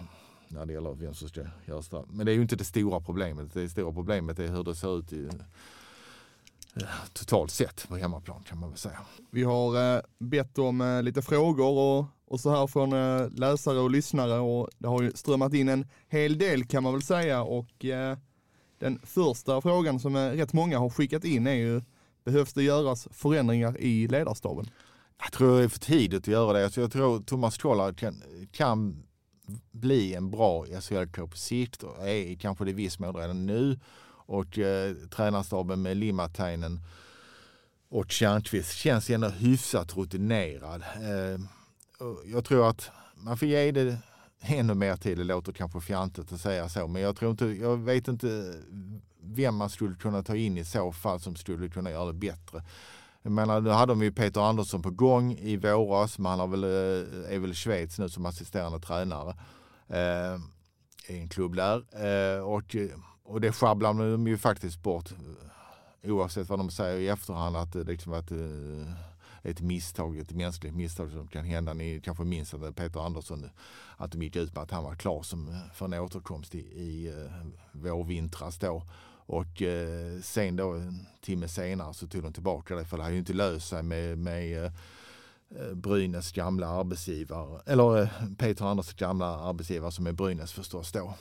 när 0.48 0.66
det 0.66 0.72
gäller 0.72 0.94
vem 0.94 1.14
som 1.14 1.28
ska 1.28 1.40
göra 1.64 1.82
straff. 1.82 2.06
Men 2.10 2.26
det 2.26 2.32
är 2.32 2.36
ju 2.36 2.42
inte 2.42 2.56
det 2.56 2.64
stora 2.64 3.00
problemet. 3.00 3.54
Det 3.54 3.68
stora 3.68 3.92
problemet 3.92 4.38
är 4.38 4.48
hur 4.48 4.64
det 4.64 4.74
ser 4.74 4.98
ut 4.98 5.12
i, 5.12 5.28
totalt 7.12 7.50
sett 7.50 7.88
på 7.88 7.96
hemmaplan 7.96 8.42
kan 8.42 8.58
man 8.58 8.68
väl 8.68 8.78
säga. 8.78 8.98
Vi 9.30 9.42
har 9.42 9.96
eh, 9.96 10.00
bett 10.18 10.58
om 10.58 10.80
eh, 10.80 11.02
lite 11.02 11.22
frågor 11.22 11.78
och, 11.78 12.06
och 12.26 12.40
så 12.40 12.50
här 12.50 12.66
från 12.66 12.92
eh, 12.92 13.30
läsare 13.30 13.78
och 13.78 13.90
lyssnare 13.90 14.38
och 14.38 14.68
det 14.78 14.88
har 14.88 15.02
ju 15.02 15.12
strömmat 15.14 15.54
in 15.54 15.68
en 15.68 15.86
hel 16.08 16.38
del 16.38 16.64
kan 16.64 16.82
man 16.82 16.92
väl 16.92 17.02
säga 17.02 17.42
och 17.42 17.84
eh, 17.84 18.18
den 18.78 19.00
första 19.02 19.60
frågan 19.60 20.00
som 20.00 20.16
rätt 20.16 20.52
många 20.52 20.78
har 20.78 20.90
skickat 20.90 21.24
in 21.24 21.46
är 21.46 21.54
ju, 21.54 21.82
behövs 22.24 22.52
det 22.52 22.62
göras 22.62 23.08
förändringar 23.10 23.80
i 23.80 24.08
ledarstaben? 24.08 24.70
Jag 25.18 25.32
tror 25.32 25.58
det 25.58 25.64
är 25.64 25.68
för 25.68 25.78
tidigt 25.78 26.22
att 26.22 26.26
göra 26.28 26.52
det. 26.52 26.64
Alltså 26.64 26.80
jag 26.80 26.92
tror 26.92 27.20
Thomas 27.20 27.58
Kollar 27.58 27.92
kan, 27.92 28.22
kan 28.52 29.02
bli 29.70 30.14
en 30.14 30.30
bra 30.30 30.64
SHL-coach 30.64 31.30
på 31.30 31.36
sikt 31.36 31.82
och 31.82 32.08
är 32.08 32.36
kanske 32.36 32.64
det 32.64 32.70
i 32.70 32.74
viss 32.74 32.98
mån 32.98 33.16
redan 33.16 33.46
nu. 33.46 33.78
Och 34.26 34.58
eh, 34.58 34.94
tränarstaben 34.94 35.82
med 35.82 35.96
Limatainen 35.96 36.80
och 37.88 38.10
Tjärnqvist 38.10 38.72
känns 38.72 39.10
ändå 39.10 39.28
hyfsat 39.28 39.96
rutinerad. 39.96 40.82
Eh, 40.82 41.40
jag 42.24 42.44
tror 42.44 42.68
att 42.68 42.90
man 43.14 43.36
får 43.36 43.48
ge 43.48 43.72
det 43.72 43.98
ännu 44.40 44.74
mer 44.74 44.96
tid. 44.96 45.18
Det 45.18 45.24
låter 45.24 45.52
kanske 45.52 45.80
fjantigt 45.80 46.32
att 46.32 46.40
säga 46.40 46.68
så, 46.68 46.86
men 46.86 47.02
jag 47.02 47.16
tror 47.16 47.30
inte, 47.30 47.46
jag 47.46 47.76
vet 47.76 48.08
inte 48.08 48.54
vem 49.20 49.54
man 49.56 49.70
skulle 49.70 49.94
kunna 49.94 50.22
ta 50.22 50.36
in 50.36 50.58
i 50.58 50.64
så 50.64 50.92
fall 50.92 51.20
som 51.20 51.36
skulle 51.36 51.68
kunna 51.68 51.90
göra 51.90 52.06
det 52.06 52.12
bättre. 52.12 52.64
Jag 53.22 53.32
menar, 53.32 53.60
nu 53.60 53.70
hade 53.70 53.92
de 53.92 54.02
ju 54.02 54.12
Peter 54.12 54.40
Andersson 54.40 54.82
på 54.82 54.90
gång 54.90 55.32
i 55.32 55.56
våras, 55.56 56.18
men 56.18 56.30
han 56.30 56.40
har 56.40 56.46
väl, 56.46 56.64
eh, 56.64 57.34
är 57.34 57.38
väl 57.38 57.50
i 57.50 57.54
Schweiz 57.54 57.98
nu 57.98 58.08
som 58.08 58.26
assisterande 58.26 58.80
tränare 58.80 59.36
eh, 59.88 60.40
i 61.08 61.18
en 61.18 61.28
klubb 61.28 61.56
där. 61.56 61.76
Eh, 61.76 62.40
och, 62.40 62.76
eh, 62.76 62.88
och 63.24 63.40
det 63.40 63.52
sjabblar 63.52 63.94
de 63.94 64.26
ju 64.26 64.38
faktiskt 64.38 64.82
bort 64.82 65.10
eh, 66.02 66.12
oavsett 66.12 66.48
vad 66.48 66.58
de 66.58 66.70
säger 66.70 66.98
i 66.98 67.08
efterhand 67.08 67.56
att 67.56 67.72
det 67.72 67.84
liksom 67.84 68.12
att 68.12 68.30
eh, 68.30 68.92
ett 69.42 69.60
misstag, 69.60 70.18
ett 70.18 70.32
mänskligt 70.32 70.74
misstag 70.74 71.10
som 71.10 71.28
kan 71.28 71.44
hända. 71.44 71.74
Ni 71.74 72.00
kanske 72.00 72.24
minns 72.24 72.54
att 72.54 72.76
Peter 72.76 73.06
Andersson, 73.06 73.50
att 73.96 74.12
de 74.12 74.22
gick 74.22 74.36
ut 74.36 74.54
med 74.54 74.62
att 74.62 74.70
han 74.70 74.84
var 74.84 74.94
klar 74.94 75.22
som, 75.22 75.56
för 75.74 75.84
en 75.84 75.94
återkomst 75.94 76.54
i, 76.54 76.58
i 76.58 77.14
vårvintras 77.72 78.58
då. 78.58 78.82
Och 79.26 79.62
eh, 79.62 80.20
sen 80.20 80.56
då 80.56 80.72
en 80.72 81.06
timme 81.20 81.48
senare 81.48 81.94
så 81.94 82.06
tog 82.06 82.22
de 82.22 82.32
tillbaka 82.32 82.76
det 82.76 82.84
för 82.84 82.96
det 82.96 83.02
hade 83.02 83.14
ju 83.14 83.18
inte 83.18 83.32
löst 83.32 83.68
sig 83.68 83.82
med, 83.82 84.18
med 84.18 84.64
eh, 84.64 85.74
Brynäs 85.74 86.32
gamla 86.32 86.68
arbetsgivare, 86.68 87.60
eller 87.66 88.02
eh, 88.02 88.08
Peter 88.38 88.64
Anderssons 88.64 88.96
gamla 88.96 89.26
arbetsgivare 89.26 89.92
som 89.92 90.06
är 90.06 90.12
Brynäs 90.12 90.52
förstås 90.52 90.92
då. 90.92 91.14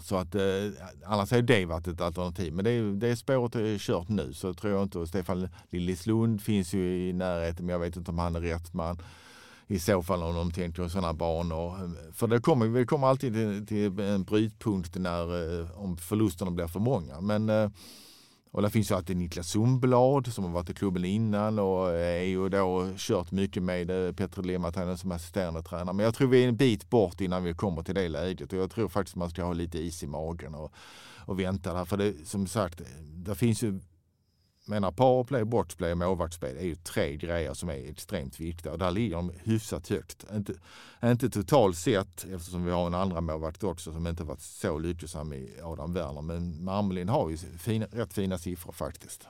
Så 0.00 0.16
att, 0.16 0.34
eh, 0.34 0.42
annars 1.06 1.30
har 1.30 1.42
det 1.42 1.66
varit 1.66 1.88
ett 1.88 2.00
alternativ. 2.00 2.52
Men 2.52 2.64
det, 2.64 2.96
det 3.08 3.16
spåret 3.16 3.54
är 3.54 3.78
kört 3.78 4.08
nu 4.08 4.32
så 4.32 4.54
tror 4.54 4.72
jag 4.72 4.82
inte. 4.82 5.06
Stefan 5.06 5.48
Lillislund 5.70 6.42
finns 6.42 6.74
ju 6.74 7.08
i 7.08 7.12
närheten 7.12 7.66
men 7.66 7.72
jag 7.72 7.80
vet 7.80 7.96
inte 7.96 8.10
om 8.10 8.18
han 8.18 8.36
är 8.36 8.40
rätt 8.40 8.74
man. 8.74 8.98
I 9.68 9.78
så 9.78 10.02
fall 10.02 10.22
om 10.22 10.34
de 10.34 10.50
tänker 10.50 10.88
sådana 10.88 11.12
banor. 11.12 11.90
För 12.12 12.26
det 12.26 12.40
kommer, 12.40 12.66
vi 12.66 12.86
kommer 12.86 13.06
alltid 13.06 13.34
till, 13.34 13.66
till 13.66 14.00
en 14.00 14.24
brytpunkt 14.24 14.94
när, 14.94 15.60
eh, 15.60 15.80
om 15.82 15.96
förlusterna 15.96 16.50
blir 16.50 16.66
för 16.66 16.80
många. 16.80 17.20
Men, 17.20 17.50
eh, 17.50 17.70
och 18.50 18.62
där 18.62 18.68
finns 18.68 18.90
ju 18.90 18.94
alltid 18.94 19.16
Niklas 19.16 19.48
Sundblad 19.48 20.32
som 20.32 20.44
har 20.44 20.50
varit 20.50 20.70
i 20.70 20.74
klubben 20.74 21.04
innan 21.04 21.58
och 21.58 21.90
eh, 21.90 22.20
är 22.20 22.26
ju 22.26 22.48
då 22.48 22.88
kört 22.96 23.30
mycket 23.30 23.62
med 23.62 23.90
eh, 23.90 24.12
Petter 24.12 24.42
Petr 24.42 24.96
som 24.96 25.12
assisterande 25.12 25.62
tränare. 25.62 25.96
Men 25.96 26.04
jag 26.04 26.14
tror 26.14 26.28
vi 26.28 26.44
är 26.44 26.48
en 26.48 26.56
bit 26.56 26.90
bort 26.90 27.20
innan 27.20 27.44
vi 27.44 27.54
kommer 27.54 27.82
till 27.82 27.94
det 27.94 28.08
läget 28.08 28.52
och 28.52 28.58
jag 28.58 28.70
tror 28.70 28.88
faktiskt 28.88 29.16
man 29.16 29.30
ska 29.30 29.44
ha 29.44 29.52
lite 29.52 29.78
is 29.78 30.02
i 30.02 30.06
magen 30.06 30.54
och, 30.54 30.72
och 31.16 31.40
vänta 31.40 31.74
där. 31.74 31.84
För 31.84 31.96
det, 31.96 32.14
som 32.26 32.46
sagt, 32.46 32.80
eh, 32.80 32.86
det 33.02 33.34
finns 33.34 33.62
ju 33.62 33.80
menar 34.66 34.90
powerplay, 34.90 35.44
boxplay 35.44 35.92
och 35.92 35.98
målvaktsspel 35.98 36.56
är 36.56 36.64
ju 36.64 36.74
tre 36.74 37.16
grejer 37.16 37.54
som 37.54 37.68
är 37.68 37.90
extremt 37.90 38.40
viktiga 38.40 38.72
och 38.72 38.78
där 38.78 38.90
ligger 38.90 39.16
de 39.16 39.32
hyfsat 39.44 39.88
högt. 39.88 40.24
Inte, 40.34 40.54
inte 41.04 41.30
totalt 41.30 41.76
sett 41.76 42.24
eftersom 42.24 42.64
vi 42.64 42.70
har 42.70 42.86
en 42.86 42.94
andra 42.94 43.20
målvakt 43.20 43.64
också 43.64 43.92
som 43.92 44.06
inte 44.06 44.24
varit 44.24 44.40
så 44.40 44.78
lyckosam 44.78 45.32
i 45.32 45.50
Adam 45.62 45.92
Werner 45.92 46.22
men 46.22 46.64
Marmelin 46.64 47.08
har 47.08 47.30
ju 47.30 47.36
fina, 47.36 47.86
rätt 47.86 48.12
fina 48.12 48.38
siffror 48.38 48.72
faktiskt. 48.72 49.28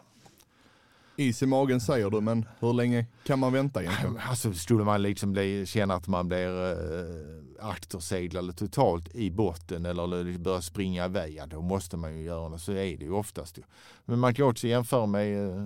Is 1.16 1.42
i 1.42 1.46
magen 1.46 1.80
säger 1.80 2.11
du, 2.11 2.20
men 2.20 2.46
hur 2.61 2.73
länge 2.73 3.06
kan 3.25 3.38
man 3.38 3.52
vänta 3.52 3.82
egentligen? 3.82 4.18
Alltså 4.28 4.52
skulle 4.52 4.85
man 4.85 5.02
liksom 5.02 5.32
bli, 5.32 5.66
känna 5.66 5.94
att 5.94 6.08
man 6.08 6.28
blir 6.28 6.70
eh, 6.70 7.68
akterseglad 7.68 8.56
totalt 8.56 9.14
i 9.14 9.30
botten 9.30 9.87
eller 9.87 10.38
börjar 10.38 10.61
springa 10.61 11.04
iväg, 11.04 11.35
ja, 11.35 11.46
då 11.46 11.62
måste 11.62 11.96
man 11.96 12.16
ju 12.16 12.23
göra 12.23 12.49
det. 12.49 12.58
Så 12.58 12.73
är 12.73 12.96
det 12.96 13.04
ju 13.04 13.12
oftast. 13.12 13.58
ju. 13.58 13.62
Men 14.04 14.18
man 14.18 14.35
kan 14.35 14.46
också 14.46 14.66
jämföra 14.66 15.06
med, 15.06 15.49
eh, 15.49 15.64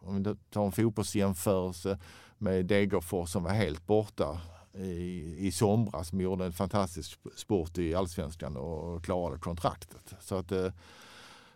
om 0.00 0.22
vi 0.22 0.34
tar 0.50 0.66
en 0.66 0.72
fotbollsjämförelse, 0.72 1.98
med 2.38 2.66
Degerfors 2.66 3.30
som 3.30 3.42
var 3.42 3.50
helt 3.50 3.86
borta 3.86 4.40
i, 4.74 5.34
i 5.38 5.52
somras 5.52 6.08
som 6.08 6.20
gjorde 6.20 6.44
en 6.44 6.52
fantastisk 6.52 7.18
sport 7.36 7.78
i 7.78 7.94
allsvenskan 7.94 8.56
och 8.56 9.04
klarade 9.04 9.38
kontraktet. 9.38 10.14
Så 10.20 10.34
att 10.34 10.52
eh, 10.52 10.72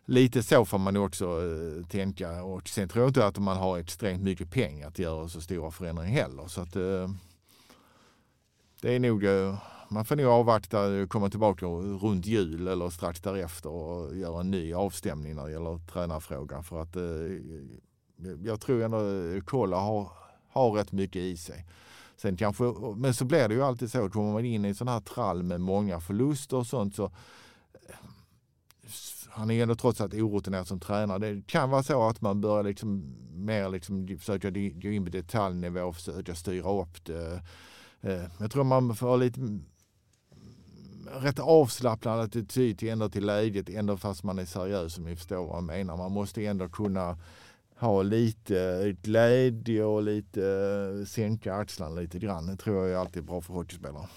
lite 0.04 0.42
så 0.42 0.64
får 0.64 0.78
man 0.78 0.96
också 0.96 1.24
eh, 1.24 1.86
tänka. 1.86 2.42
Och 2.42 2.68
sen 2.68 2.88
tror 2.88 3.02
jag 3.02 3.10
inte 3.10 3.26
att 3.26 3.38
man 3.38 3.56
har 3.56 3.78
extremt 3.78 4.22
mycket 4.22 4.50
pengar 4.50 4.88
att 4.88 4.98
göra 4.98 5.28
så 5.28 5.40
stora 5.40 5.70
förändringar 5.70 6.10
heller. 6.10 6.46
Så 6.46 6.60
att, 6.60 6.76
eh, 6.76 7.10
det 8.80 8.94
är 8.94 9.00
nog, 9.00 9.24
eh, 9.24 9.58
man 9.88 10.04
får 10.04 10.16
nog 10.16 10.26
avvakta, 10.26 10.86
och 10.86 11.08
komma 11.08 11.30
tillbaka 11.30 11.66
runt 11.66 12.26
jul 12.26 12.68
eller 12.68 12.90
strax 12.90 13.20
därefter 13.20 13.70
och 13.70 14.16
göra 14.16 14.40
en 14.40 14.50
ny 14.50 14.74
avstämning 14.74 15.34
när 15.34 15.44
det 15.44 15.52
gäller 15.52 15.80
tränarfrågan. 15.92 16.64
För 16.64 16.82
att 16.82 16.96
eh, 16.96 17.02
jag 18.44 18.60
tror 18.60 18.82
ändå 18.82 18.98
eh, 18.98 19.42
Kolla 19.44 19.76
har, 19.76 20.08
har 20.48 20.72
rätt 20.72 20.92
mycket 20.92 21.22
i 21.22 21.36
sig. 21.36 21.66
Sen 22.16 22.36
kanske, 22.36 22.64
men 22.96 23.14
så 23.14 23.24
blir 23.24 23.48
det 23.48 23.54
ju 23.54 23.62
alltid 23.62 23.90
så, 23.90 24.10
kommer 24.10 24.32
man 24.32 24.44
in 24.44 24.64
i 24.64 24.68
en 24.68 24.74
sån 24.74 24.88
här 24.88 25.00
trall 25.00 25.42
med 25.42 25.60
många 25.60 26.00
förluster 26.00 26.56
och 26.56 26.66
sånt 26.66 26.94
så 26.94 27.10
han 29.34 29.50
är 29.50 29.62
ändå 29.62 29.74
trots 29.74 30.00
allt 30.00 30.14
orutinerad 30.14 30.66
som 30.66 30.80
tränare. 30.80 31.18
Det 31.18 31.46
kan 31.46 31.70
vara 31.70 31.82
så 31.82 32.08
att 32.08 32.20
man 32.20 32.40
börjar 32.40 32.62
liksom 32.62 33.16
mer 33.34 33.68
liksom 33.68 34.18
försöka 34.18 34.50
gå 34.50 34.88
in 34.88 35.04
på 35.04 35.10
detaljnivå 35.10 35.80
och 35.80 35.96
försöka 35.96 36.34
styra 36.34 36.82
upp 36.82 37.04
det. 37.04 37.42
Eh, 38.00 38.22
jag 38.38 38.50
tror 38.50 38.64
man 38.64 38.96
får 38.96 39.06
ha 39.06 39.16
lite 39.16 39.40
rätt 41.20 41.38
avslappnad 41.38 42.20
attityd 42.20 42.78
till, 42.78 42.88
ändå 42.88 43.08
till 43.08 43.26
läget, 43.26 43.68
ändå 43.68 43.96
fast 43.96 44.22
man 44.22 44.38
är 44.38 44.44
seriös 44.44 44.98
om 44.98 45.04
ni 45.04 45.16
förstår 45.16 45.46
vad 45.46 45.56
jag 45.56 45.64
menar. 45.64 45.96
Man 45.96 46.12
måste 46.12 46.44
ändå 46.46 46.68
kunna 46.68 47.18
ha 47.78 48.02
lite 48.02 48.96
glädje 49.02 49.84
och 49.84 50.02
lite 50.02 50.42
eh, 50.46 51.06
sänka 51.06 51.54
axlarna 51.54 52.00
lite 52.00 52.18
grann. 52.18 52.46
Det 52.46 52.56
tror 52.56 52.76
jag 52.76 52.90
är 52.90 52.96
alltid 52.96 53.24
bra 53.24 53.40
för 53.40 53.54
hockeyspelare. 53.54 54.08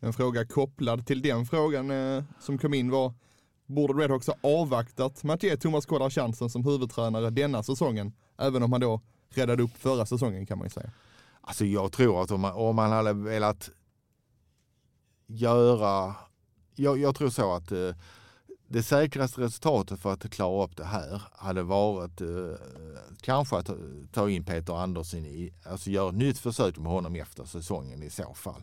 En 0.00 0.12
fråga 0.12 0.46
kopplad 0.46 1.06
till 1.06 1.22
den 1.22 1.46
frågan 1.46 1.90
eh, 1.90 2.24
som 2.40 2.58
kom 2.58 2.74
in 2.74 2.90
var, 2.90 3.14
borde 3.68 4.02
Redhawks 4.02 4.26
ha 4.26 4.34
avvaktat 4.40 5.24
med 5.24 5.34
att 5.34 5.42
ge 5.42 5.56
Thomas 5.56 5.86
Kodar 5.86 6.10
chansen 6.10 6.50
som 6.50 6.64
huvudtränare 6.64 7.30
denna 7.30 7.62
säsongen, 7.62 8.12
även 8.38 8.62
om 8.62 8.72
han 8.72 8.80
då 8.80 9.00
räddade 9.28 9.62
upp 9.62 9.76
förra 9.76 10.06
säsongen 10.06 10.46
kan 10.46 10.58
man 10.58 10.66
ju 10.66 10.70
säga. 10.70 10.90
Alltså 11.40 11.64
jag 11.64 11.92
tror 11.92 12.22
att 12.22 12.30
om 12.30 12.40
man, 12.40 12.52
om 12.52 12.76
man 12.76 12.90
hade 12.90 13.12
velat 13.12 13.70
göra, 15.26 16.14
jag, 16.74 16.98
jag 16.98 17.14
tror 17.14 17.30
så 17.30 17.54
att 17.54 17.72
eh, 17.72 17.90
det 18.68 18.82
säkraste 18.82 19.40
resultatet 19.40 20.00
för 20.00 20.12
att 20.12 20.30
klara 20.30 20.64
upp 20.64 20.76
det 20.76 20.84
här 20.84 21.22
hade 21.32 21.62
varit 21.62 22.20
eh, 22.20 22.28
kanske 23.20 23.56
att 23.56 23.70
ta 24.12 24.30
in 24.30 24.44
Peter 24.44 24.82
Andersson 24.82 25.24
i, 25.24 25.54
alltså 25.66 25.90
göra 25.90 26.08
ett 26.08 26.14
nytt 26.14 26.38
försök 26.38 26.78
med 26.78 26.92
honom 26.92 27.16
efter 27.16 27.44
säsongen 27.44 28.02
i 28.02 28.10
så 28.10 28.34
fall. 28.34 28.62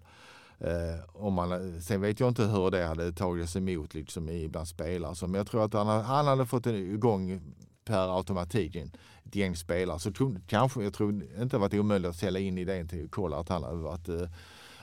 Eh, 0.59 0.99
om 1.13 1.33
man, 1.33 1.81
sen 1.81 2.01
vet 2.01 2.19
jag 2.19 2.29
inte 2.29 2.43
hur 2.43 2.71
det 2.71 2.85
hade 2.85 3.11
tagits 3.11 3.55
emot 3.55 3.93
liksom 3.93 4.29
i 4.29 4.47
bland 4.47 4.67
spelare. 4.67 5.15
Så, 5.15 5.27
men 5.27 5.37
jag 5.37 5.47
tror 5.47 5.65
att 5.65 5.73
han, 5.73 5.87
han 5.87 6.27
hade 6.27 6.45
fått 6.45 6.65
igång 6.65 7.41
per 7.85 8.17
automatik 8.17 8.75
ett 8.75 9.35
gäng 9.35 9.55
spelare. 9.55 9.99
Så 9.99 10.11
tro, 10.11 10.35
kanske, 10.47 10.83
jag 10.83 10.93
tror 10.93 11.13
inte 11.13 11.55
det 11.55 11.57
varit 11.57 11.73
omöjligt 11.73 12.09
att 12.09 12.15
sälja 12.15 12.41
in 12.41 12.57
idén 12.57 12.87
till 12.87 13.09
Kolla 13.09 13.37
att 13.37 13.49
han 13.49 13.63
hade 13.63 13.75
varit 13.75 14.09
eh, 14.09 14.29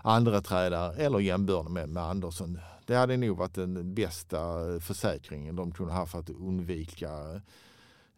andra 0.03 0.41
trädare 0.41 0.95
eller 0.95 1.19
jämbördig 1.19 1.71
med, 1.71 1.89
med 1.89 2.03
Andersson. 2.03 2.59
Det 2.87 2.95
hade 2.95 3.17
nog 3.17 3.37
varit 3.37 3.55
den 3.55 3.95
bästa 3.95 4.41
försäkringen 4.81 5.57
de 5.57 5.73
kunde 5.73 5.93
ha 5.93 6.07
för 6.07 6.19
att 6.19 6.31
undvika 6.31 7.41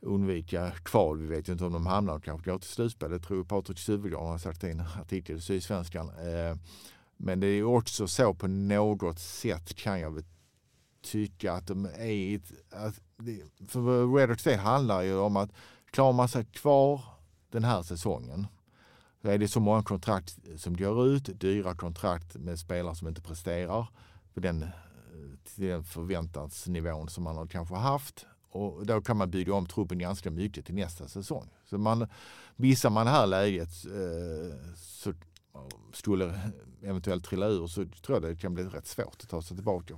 undvika 0.00 0.70
kval. 0.70 1.18
Vi 1.18 1.26
vet 1.26 1.48
ju 1.48 1.52
inte 1.52 1.64
om 1.64 1.72
de 1.72 1.86
hamnar 1.86 2.14
och 2.14 2.24
kanske 2.24 2.50
går 2.50 2.58
till 2.58 2.68
slutspel. 2.68 3.10
Det 3.10 3.18
tror 3.18 3.38
jag 3.38 3.48
Patrik 3.48 3.78
Suvegård 3.78 4.28
har 4.28 4.38
sagt 4.38 4.64
i 4.64 4.70
en 4.70 4.80
artikel 4.80 5.36
i 5.36 5.40
Sydsvenskan. 5.40 6.08
Eh, 6.08 6.56
men 7.16 7.40
det 7.40 7.46
är 7.46 7.62
också 7.62 8.08
så 8.08 8.34
på 8.34 8.46
något 8.46 9.18
sätt 9.18 9.74
kan 9.74 10.00
jag 10.00 10.10
väl 10.10 10.24
tycka 11.02 11.52
att 11.52 11.66
de 11.66 11.84
är 11.84 12.06
i 12.06 12.34
ett, 12.34 12.52
att 12.70 13.00
det, 13.16 13.42
för 13.68 14.14
Red 14.16 14.28
Hawks 14.28 14.46
handlar 14.46 15.02
ju 15.02 15.18
om 15.18 15.36
att 15.36 15.50
klarar 15.90 16.12
man 16.12 16.28
sig 16.28 16.44
kvar 16.44 17.00
den 17.50 17.64
här 17.64 17.82
säsongen 17.82 18.46
så 19.24 19.30
är 19.30 19.38
det 19.38 19.48
så 19.48 19.60
många 19.60 19.82
kontrakt 19.82 20.38
som 20.56 20.76
går 20.76 21.06
ut, 21.06 21.40
dyra 21.40 21.74
kontrakt 21.74 22.36
med 22.36 22.58
spelare 22.58 22.94
som 22.94 23.08
inte 23.08 23.22
presterar 23.22 23.88
på 24.34 24.40
den, 24.40 24.66
till 25.44 25.64
den 25.64 25.84
förväntansnivån 25.84 27.08
som 27.08 27.24
man 27.24 27.36
har 27.36 27.46
kanske 27.46 27.74
haft. 27.74 28.26
Och 28.48 28.86
då 28.86 29.00
kan 29.00 29.16
man 29.16 29.30
bygga 29.30 29.54
om 29.54 29.66
truppen 29.66 29.98
ganska 29.98 30.30
mycket 30.30 30.66
till 30.66 30.74
nästa 30.74 31.08
säsong. 31.08 31.50
Så 31.70 31.78
man, 31.78 32.08
missar 32.56 32.90
man 32.90 33.06
det 33.06 33.12
här 33.12 33.26
läget 33.26 33.68
eh, 33.84 34.74
så 34.76 35.12
skulle 35.92 36.40
eventuellt 36.82 37.24
trilla 37.24 37.46
ur 37.46 37.66
så 37.66 37.84
tror 37.84 38.22
jag 38.22 38.22
det 38.22 38.36
kan 38.36 38.54
bli 38.54 38.64
rätt 38.64 38.86
svårt 38.86 39.22
att 39.22 39.28
ta 39.28 39.42
sig 39.42 39.56
tillbaka. 39.56 39.94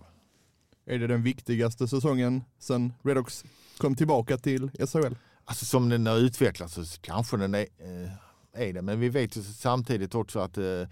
Är 0.87 0.99
det 0.99 1.07
den 1.07 1.23
viktigaste 1.23 1.89
säsongen 1.89 2.45
sen 2.59 2.93
Redhawks 3.03 3.45
kom 3.79 3.95
tillbaka 3.95 4.39
till 4.39 4.71
SHL? 4.71 5.15
Alltså 5.45 5.65
som 5.65 5.89
den 5.89 6.07
har 6.07 6.17
utvecklats 6.17 6.75
så 6.75 7.01
kanske 7.01 7.37
den 7.37 7.55
är, 7.55 7.67
eh, 7.79 8.11
är 8.53 8.73
det. 8.73 8.83
Men 8.83 9.01
vi 9.01 9.09
vet 9.09 9.37
ju 9.37 9.43
samtidigt 9.43 10.15
också 10.15 10.41
att, 10.41 10.59
eh, 10.59 10.83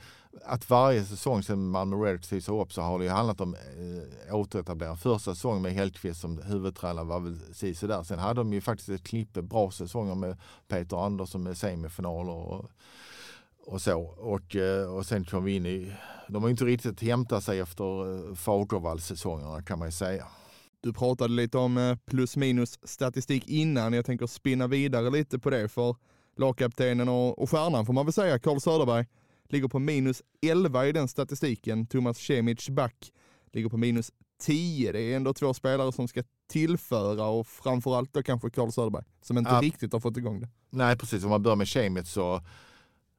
att 0.45 0.71
varje 0.71 1.05
säsong 1.05 1.43
sedan 1.43 1.69
Malmö 1.69 1.97
Redhawks 1.97 2.33
visade 2.33 2.61
upp 2.61 2.73
så 2.73 2.83
har 2.83 2.99
det 2.99 3.05
ju 3.05 3.11
handlat 3.11 3.41
om 3.41 3.55
eh, 3.55 4.35
återetablering. 4.35 4.97
Första 4.97 5.35
säsongen 5.35 5.63
med 5.63 5.73
Hellkvist 5.73 6.21
som 6.21 6.43
huvudtränare 6.43 7.05
var 7.05 7.21
väl 7.21 7.39
där. 7.81 8.03
Sen 8.03 8.19
hade 8.19 8.41
de 8.41 8.53
ju 8.53 8.61
faktiskt 8.61 8.89
ett 8.89 9.05
klippe 9.05 9.43
bra 9.43 9.71
säsonger 9.71 10.15
med 10.15 10.37
Peter 10.69 11.07
Andersson 11.07 11.43
med 11.43 11.59
semifinaler 11.59 12.33
och, 12.33 12.71
och 13.67 13.83
så. 13.83 14.01
Och, 14.03 14.57
eh, 14.57 14.95
och 14.95 15.07
sen 15.07 15.25
kom 15.25 15.45
vi 15.45 15.57
in 15.57 15.67
i, 15.67 15.93
de 16.29 16.43
har 16.43 16.51
inte 16.51 16.65
riktigt 16.65 17.01
hämtat 17.03 17.45
sig 17.45 17.61
efter 17.61 17.85
eh, 18.31 18.35
Fagervall-säsongerna 18.35 19.63
kan 19.63 19.79
man 19.79 19.89
ju 19.89 19.93
säga. 19.93 20.27
Du 20.81 20.93
pratade 20.93 21.33
lite 21.35 21.59
om 21.59 21.79
eh, 21.79 21.97
plus 22.07 22.37
minus 22.37 22.79
statistik 22.89 23.49
innan. 23.49 23.93
Jag 23.93 24.07
tänker 24.07 24.27
spinna 24.27 24.67
vidare 24.67 25.11
lite 25.11 25.39
på 25.39 25.51
det 25.51 25.69
för 25.69 25.97
lagkaptenen 26.37 27.09
och, 27.09 27.39
och 27.39 27.51
stjärnan 27.51 27.87
får 27.87 27.93
man 27.93 28.07
väl 28.07 28.13
säga, 28.13 28.39
Carl 28.39 28.61
Söderberg, 28.61 29.07
ligger 29.49 29.69
på 29.69 29.79
minus 29.79 30.23
11 30.47 30.87
i 30.87 30.93
den 30.93 31.09
statistiken. 31.09 31.87
Thomas 31.87 32.19
Cemic 32.19 32.69
back 32.69 33.13
ligger 33.53 33.69
på 33.69 33.77
minus 33.77 34.11
10. 34.43 34.93
Det 34.93 35.01
är 35.01 35.17
ändå 35.17 35.35
två 35.35 35.55
spelare 35.55 35.93
som 35.93 36.09
ska 36.09 36.23
tillföra 36.51 37.27
och 37.27 37.47
framförallt 37.47 38.13
då 38.15 38.23
kanske 38.23 38.51
Carl 38.51 38.71
Söderberg 38.73 39.05
som 39.23 39.39
inte 39.39 39.51
Ja. 39.51 39.61
riktigt 39.61 39.93
har 39.93 40.01
fått 40.01 40.17
igång 40.17 40.41
det. 40.41 40.49
Nej 40.71 40.97
precis, 40.99 41.25
om 41.25 41.31
man 41.31 41.43
börjar 41.43 41.57
med 41.57 41.67
Kemit 41.69 42.07
så, 42.07 42.43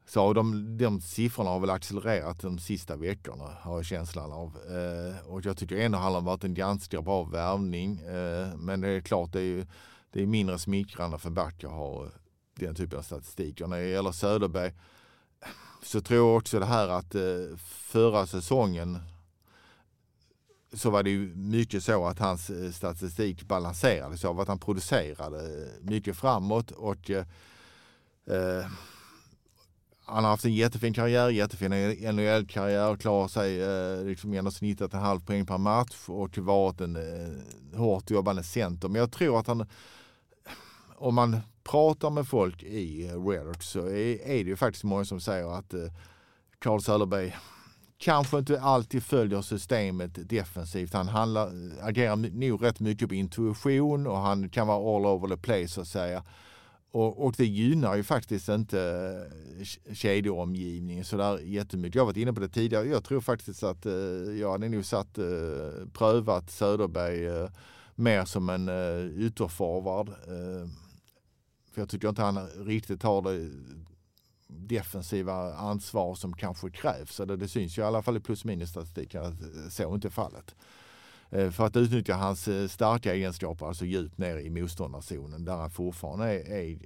så 0.08 0.34
de, 0.34 0.78
de 0.78 1.02
siffrorna 1.02 1.50
har 1.50 1.60
väl 1.60 1.70
accelererat 1.70 2.40
de 2.40 2.60
sista 2.60 2.96
veckorna 2.96 3.44
har 3.62 3.76
jag 3.76 3.86
känslan 3.86 4.32
av. 4.32 4.58
Eh, 4.58 5.28
och 5.32 5.46
jag 5.46 5.58
tycker 5.58 5.78
ändå 5.78 5.98
han 5.98 6.14
har 6.14 6.22
varit 6.22 6.44
en 6.44 6.54
ganska 6.54 7.02
bra 7.02 7.24
värvning. 7.24 8.00
Eh, 8.00 8.56
men 8.58 8.82
det 8.82 8.88
är 8.90 9.02
klart 9.02 9.32
det 9.34 9.40
är, 9.40 9.44
ju- 9.44 9.66
det 10.12 10.22
är 10.22 10.26
mindre 10.26 10.60
smickrande 10.60 11.18
för 11.18 11.30
back 11.30 11.64
att 11.64 11.72
ha 11.72 12.06
den 12.56 12.76
typen 12.76 13.00
av 13.00 13.04
statistik. 13.04 13.62
Och 13.62 13.70
när 13.70 13.78
det 13.80 13.88
gäller 13.88 14.12
Söderberg 14.12 14.74
så 15.84 16.02
tror 16.02 16.20
jag 16.30 16.38
också 16.38 16.60
det 16.60 16.66
här 16.66 16.88
att 16.88 17.16
eh, 17.16 17.58
förra 17.66 18.26
säsongen 18.28 18.98
så 20.74 20.90
var 20.90 21.04
det 21.04 21.10
ju 21.10 21.36
mycket 21.36 21.84
så 21.84 22.06
att 22.06 22.20
hans 22.20 22.50
eh, 22.50 22.72
statistik 22.72 23.44
balanserades 23.44 24.26
av 24.26 24.40
att 24.40 24.48
han 24.48 24.60
producerade 24.60 25.68
mycket 25.82 26.18
framåt 26.18 26.72
och 26.72 27.10
eh, 27.10 27.26
eh, 28.28 28.66
han 30.06 30.24
har 30.24 30.32
haft 30.32 30.46
en 30.46 30.54
jättefin 30.54 30.94
karriär, 30.94 31.30
jättefin 31.30 31.72
NHL-karriär 32.16 32.92
och 32.92 33.00
klarar 33.00 33.28
sig 33.28 33.62
eh, 33.62 34.06
liksom 34.06 34.34
ändå 34.34 34.52
snittat 34.52 34.94
en 34.94 35.00
halv 35.00 35.20
poäng 35.20 35.46
per 35.46 35.58
match 35.58 35.96
och 36.08 36.38
varit 36.38 36.82
en 36.82 36.96
eh, 36.96 37.78
hårt 37.80 38.12
jobbande 38.12 38.44
center. 38.44 38.88
Men 38.88 39.00
jag 39.00 39.12
tror 39.12 39.40
att 39.40 39.48
han, 39.48 39.66
om 40.96 41.16
man 41.16 41.38
pratar 41.64 42.10
med 42.10 42.28
folk 42.28 42.64
i 42.64 43.08
eh, 43.08 43.26
Red 43.28 43.56
så 43.60 43.80
är, 43.80 44.28
är 44.28 44.44
det 44.44 44.50
ju 44.50 44.56
faktiskt 44.56 44.84
många 44.84 45.06
som 45.06 45.22
säger 45.22 45.58
att 45.58 45.74
eh, 45.74 45.92
Carl 46.60 46.82
Söderberg 46.82 47.36
kanske 47.98 48.38
inte 48.38 48.62
alltid 48.62 49.04
följer 49.04 49.42
systemet 49.42 50.30
defensivt. 50.30 50.94
Han 50.94 51.08
handlar, 51.08 51.48
eh, 51.48 51.86
agerar 51.86 52.16
nog 52.16 52.64
rätt 52.64 52.80
mycket 52.80 53.10
på 53.10 53.16
intuition 53.16 54.08
och 54.08 54.18
han 54.18 54.50
kan 54.50 54.68
vara 54.68 54.96
all 54.96 55.06
over 55.06 55.36
the 55.36 55.42
place 55.42 55.68
så 55.68 55.82
att 55.82 55.88
säga. 55.88 56.24
Och, 56.96 57.26
och 57.26 57.34
det 57.38 57.46
gynnar 57.46 57.96
ju 57.96 58.04
faktiskt 58.04 58.50
inte 58.50 58.80
eh, 59.60 59.94
kedjeomgivningen 59.94 61.06
sådär 61.06 61.40
jättemycket. 61.40 61.96
Jag 61.96 62.02
har 62.02 62.06
varit 62.06 62.18
inne 62.18 62.34
på 62.34 62.40
det 62.40 62.50
tidigare. 62.50 62.88
Jag 62.88 63.04
tror 63.04 63.22
faktiskt 63.22 63.64
att 63.64 63.86
eh, 63.86 63.94
jag 64.40 64.52
hade 64.52 64.70
nog 64.70 64.86
satt, 64.86 65.18
eh, 65.18 65.88
prövat 65.94 66.52
Söderberg 66.52 67.26
eh, 67.26 67.50
mer 67.96 68.26
som 68.26 68.50
en 68.50 68.70
eh, 68.70 69.26
ytterforward. 69.26 70.10
Eh, 70.10 70.70
för 71.72 71.82
jag 71.82 71.90
tycker 71.90 72.10
inte 72.10 72.22
han 72.22 72.48
riktigt 72.48 73.04
har 73.04 73.22
det 73.22 73.50
defensiva 74.48 75.54
ansvar 75.54 76.16
som 76.16 76.34
kanske 76.34 76.70
krävs. 76.70 77.20
Eller 77.20 77.38
det, 77.38 77.48
syns 77.48 77.78
ju 77.78 77.82
i 77.82 77.86
alla 77.86 78.04
fall 78.04 78.18
i 78.18 78.20
plus 78.20 78.46
minus 78.46 78.70
statistiken 78.70 79.24
att 79.24 79.42
eh, 79.42 79.70
så 79.70 79.96
inte 79.96 80.08
är 80.08 80.10
fallet. 80.10 80.56
Eh, 81.30 81.52
för 81.52 81.66
att 81.66 81.76
utnyttja 81.76 82.14
hans 82.14 82.48
eh, 82.48 82.68
starka 82.68 83.14
egenskaper, 83.14 83.66
alltså 83.66 83.86
djupt 83.86 84.18
ner 84.18 84.38
i 84.38 84.50
motståndarzonen 84.50 85.46
där 85.46 85.56
han 85.56 85.70
fortfarande 85.70 86.26
är, 86.26 86.52
är 86.52 86.78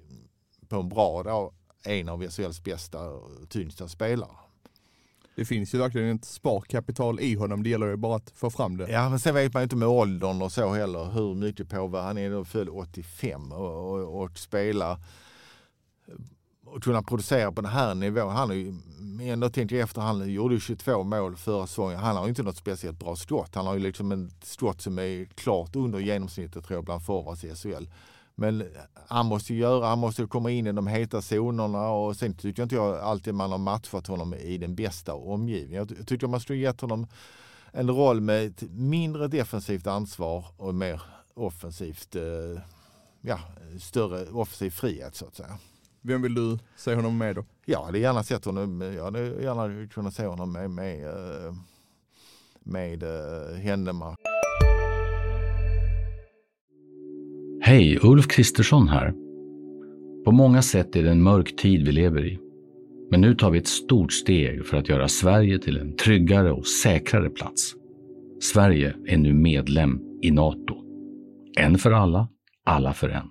på 0.68 0.76
en 0.76 0.90
bra 0.90 1.24
dag 1.24 1.54
en 1.84 2.10
av 2.10 2.30
SHLs 2.30 2.64
bästa 2.64 3.10
och 3.10 3.50
tyngsta 3.50 3.88
spelare. 3.88 4.30
Det 5.36 5.46
finns 5.46 5.74
ju 5.74 5.78
verkligen 5.78 6.16
ett 6.16 6.26
sparkapital 6.26 7.20
i 7.20 7.36
honom. 7.36 7.64
Det 7.64 7.70
gäller 7.70 7.88
ju 7.88 7.96
bara 7.96 8.16
att 8.16 8.32
få 8.36 8.50
fram 8.50 8.78
det. 8.78 8.92
Ja, 8.92 9.10
men 9.10 9.20
sen 9.20 9.36
vet 9.36 9.54
man 9.54 9.62
ju 9.62 9.64
inte 9.64 9.76
med 9.76 9.88
åldern 9.88 10.42
och 10.42 10.52
så 10.52 10.74
heller 10.74 11.06
hur 11.06 11.36
mycket 11.36 11.70
påverkan. 11.70 12.08
Han 12.08 12.18
är 12.18 12.32
då 12.32 12.46
född 12.46 12.70
85 12.70 13.52
och, 13.52 13.94
och, 13.94 14.24
och 14.24 14.38
spela 14.38 15.00
att 16.76 16.84
kunna 16.84 17.04
producera 17.04 17.52
på 17.52 17.62
den 17.62 17.72
här 17.72 17.96
nivån. 17.96 18.30
Han 18.30 18.50
har 18.50 18.56
ju 18.56 18.74
ändå 19.22 19.50
tänkt 19.50 19.72
efter, 19.72 20.02
han 20.02 20.30
gjorde 20.30 20.54
ju 20.56 20.60
22 20.60 21.04
mål 21.04 21.36
förra 21.36 21.68
säsongen. 21.68 22.00
Han 22.00 22.16
har 22.16 22.24
ju 22.24 22.30
inte 22.30 22.44
något 22.44 22.58
speciellt 22.58 23.00
bra 23.00 23.16
skott. 23.16 23.56
Han 23.56 23.68
har 23.68 23.74
ju 23.74 23.80
liksom 23.80 24.12
en 24.12 24.32
skott 24.44 24.82
som 24.82 25.00
är 25.00 25.26
klart 25.26 25.76
under 25.76 26.00
genomsnittet 26.00 26.66
tror 26.66 26.78
jag 26.78 26.86
bland 26.86 27.06
forwards 27.06 27.44
i 27.44 27.56
SHL. 27.56 27.88
Men 28.36 28.64
han 29.08 29.26
måste 29.26 29.54
ju 29.54 29.60
göra, 29.60 29.88
han 29.88 30.00
måste 30.00 30.26
komma 30.26 30.52
in 30.52 30.68
i 30.68 30.72
de 30.72 30.88
heta 30.88 31.22
zonerna 31.22 31.90
och 31.90 32.16
sen 32.16 32.34
tycker 32.34 32.64
inte 32.64 32.76
jag 32.76 33.00
alltid 33.00 33.34
man 33.34 33.52
har 33.52 33.58
matchat 33.58 34.08
honom 34.08 34.34
i 34.34 34.58
den 34.58 34.76
bästa 34.76 35.14
omgivningen. 35.14 35.88
Jag 35.98 36.08
tycker 36.08 36.28
man 36.28 36.40
skulle 36.40 36.60
gett 36.60 36.82
honom 36.82 37.08
en 37.72 37.90
roll 37.90 38.22
med 38.22 38.46
ett 38.48 38.62
mindre 38.72 39.28
defensivt 39.28 39.88
ansvar 39.88 40.46
och 40.58 40.76
mer 40.76 41.02
offensivt, 41.34 42.16
eh, 42.16 42.62
ja, 43.22 43.40
större 43.80 44.30
offensiv 44.30 44.70
frihet 44.70 45.16
så 45.16 45.26
att 45.26 45.36
säga. 45.36 45.58
Vem 46.02 46.22
vill 46.22 46.34
du 46.34 46.58
se 46.76 46.96
honom 46.96 47.18
med 47.18 47.36
då? 47.36 47.46
Jag 47.66 47.84
hade 47.84 48.00
gärna 48.00 48.24
sett 48.24 48.46
honom, 48.46 48.94
jag 48.96 49.04
hade 49.04 49.20
gärna 49.20 49.88
kunnat 49.88 50.14
se 50.14 50.26
honom 50.26 50.52
med, 50.52 50.72
med, 50.72 51.04
eh, 51.04 51.54
med, 52.64 53.00
med 53.00 53.60
Händemark. 53.60 54.20
Hej, 57.62 58.00
Ulf 58.02 58.28
Kristersson 58.28 58.88
här. 58.88 59.14
På 60.26 60.32
många 60.32 60.62
sätt 60.62 60.96
är 60.96 61.04
det 61.04 61.12
en 61.12 61.24
mörk 61.24 61.56
tid 61.56 61.86
vi 61.86 61.92
lever 61.92 62.26
i. 62.26 62.40
Men 63.12 63.22
nu 63.22 63.36
tar 63.36 63.52
vi 63.52 63.60
ett 63.60 63.68
stort 63.68 64.14
steg 64.14 64.66
för 64.66 64.78
att 64.78 64.90
göra 64.90 65.08
Sverige 65.08 65.60
till 65.60 65.78
en 65.78 65.96
tryggare 65.96 66.52
och 66.52 66.68
säkrare 66.68 67.30
plats. 67.30 67.74
Sverige 68.42 68.96
är 69.08 69.18
nu 69.18 69.34
medlem 69.34 70.00
i 70.22 70.32
Nato. 70.32 70.76
En 71.58 71.78
för 71.78 71.92
alla, 71.92 72.28
alla 72.66 72.94
för 72.94 73.10
en. 73.10 73.30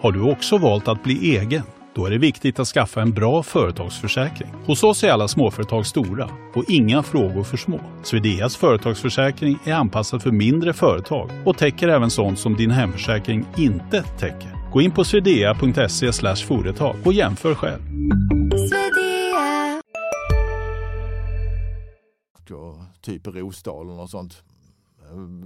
Har 0.00 0.12
du 0.12 0.20
också 0.20 0.58
valt 0.58 0.88
att 0.88 1.02
bli 1.02 1.36
egen? 1.36 1.62
Då 1.96 2.06
är 2.06 2.10
det 2.10 2.18
viktigt 2.18 2.58
att 2.58 2.68
skaffa 2.68 3.02
en 3.02 3.10
bra 3.10 3.42
företagsförsäkring. 3.42 4.48
Hos 4.66 4.82
oss 4.82 5.04
är 5.04 5.10
alla 5.10 5.28
småföretag 5.28 5.86
stora 5.86 6.30
och 6.54 6.64
inga 6.68 7.02
frågor 7.02 7.44
för 7.44 7.56
små. 7.56 7.80
Swedeas 8.02 8.56
företagsförsäkring 8.56 9.58
är 9.64 9.72
anpassad 9.72 10.22
för 10.22 10.30
mindre 10.30 10.72
företag 10.72 11.30
och 11.44 11.58
täcker 11.58 11.88
även 11.88 12.10
sånt 12.10 12.38
som 12.38 12.56
din 12.56 12.70
hemförsäkring 12.70 13.46
inte 13.56 14.02
täcker. 14.02 14.70
Gå 14.72 14.80
in 14.80 14.90
på 14.90 15.04
swedea.se 15.04 16.12
företag 16.46 16.96
och 17.04 17.12
jämför 17.12 17.54
själv. 17.54 17.80
typ 23.00 23.26
Rosdalen 23.26 23.98
och 23.98 24.10
sånt. 24.10 24.42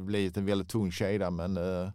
Blivit 0.06 0.36
en 0.36 0.46
väldigt 0.46 0.68
tung 0.68 0.92
kedja 0.92 1.30
men 1.30 1.56
eh, 1.56 1.88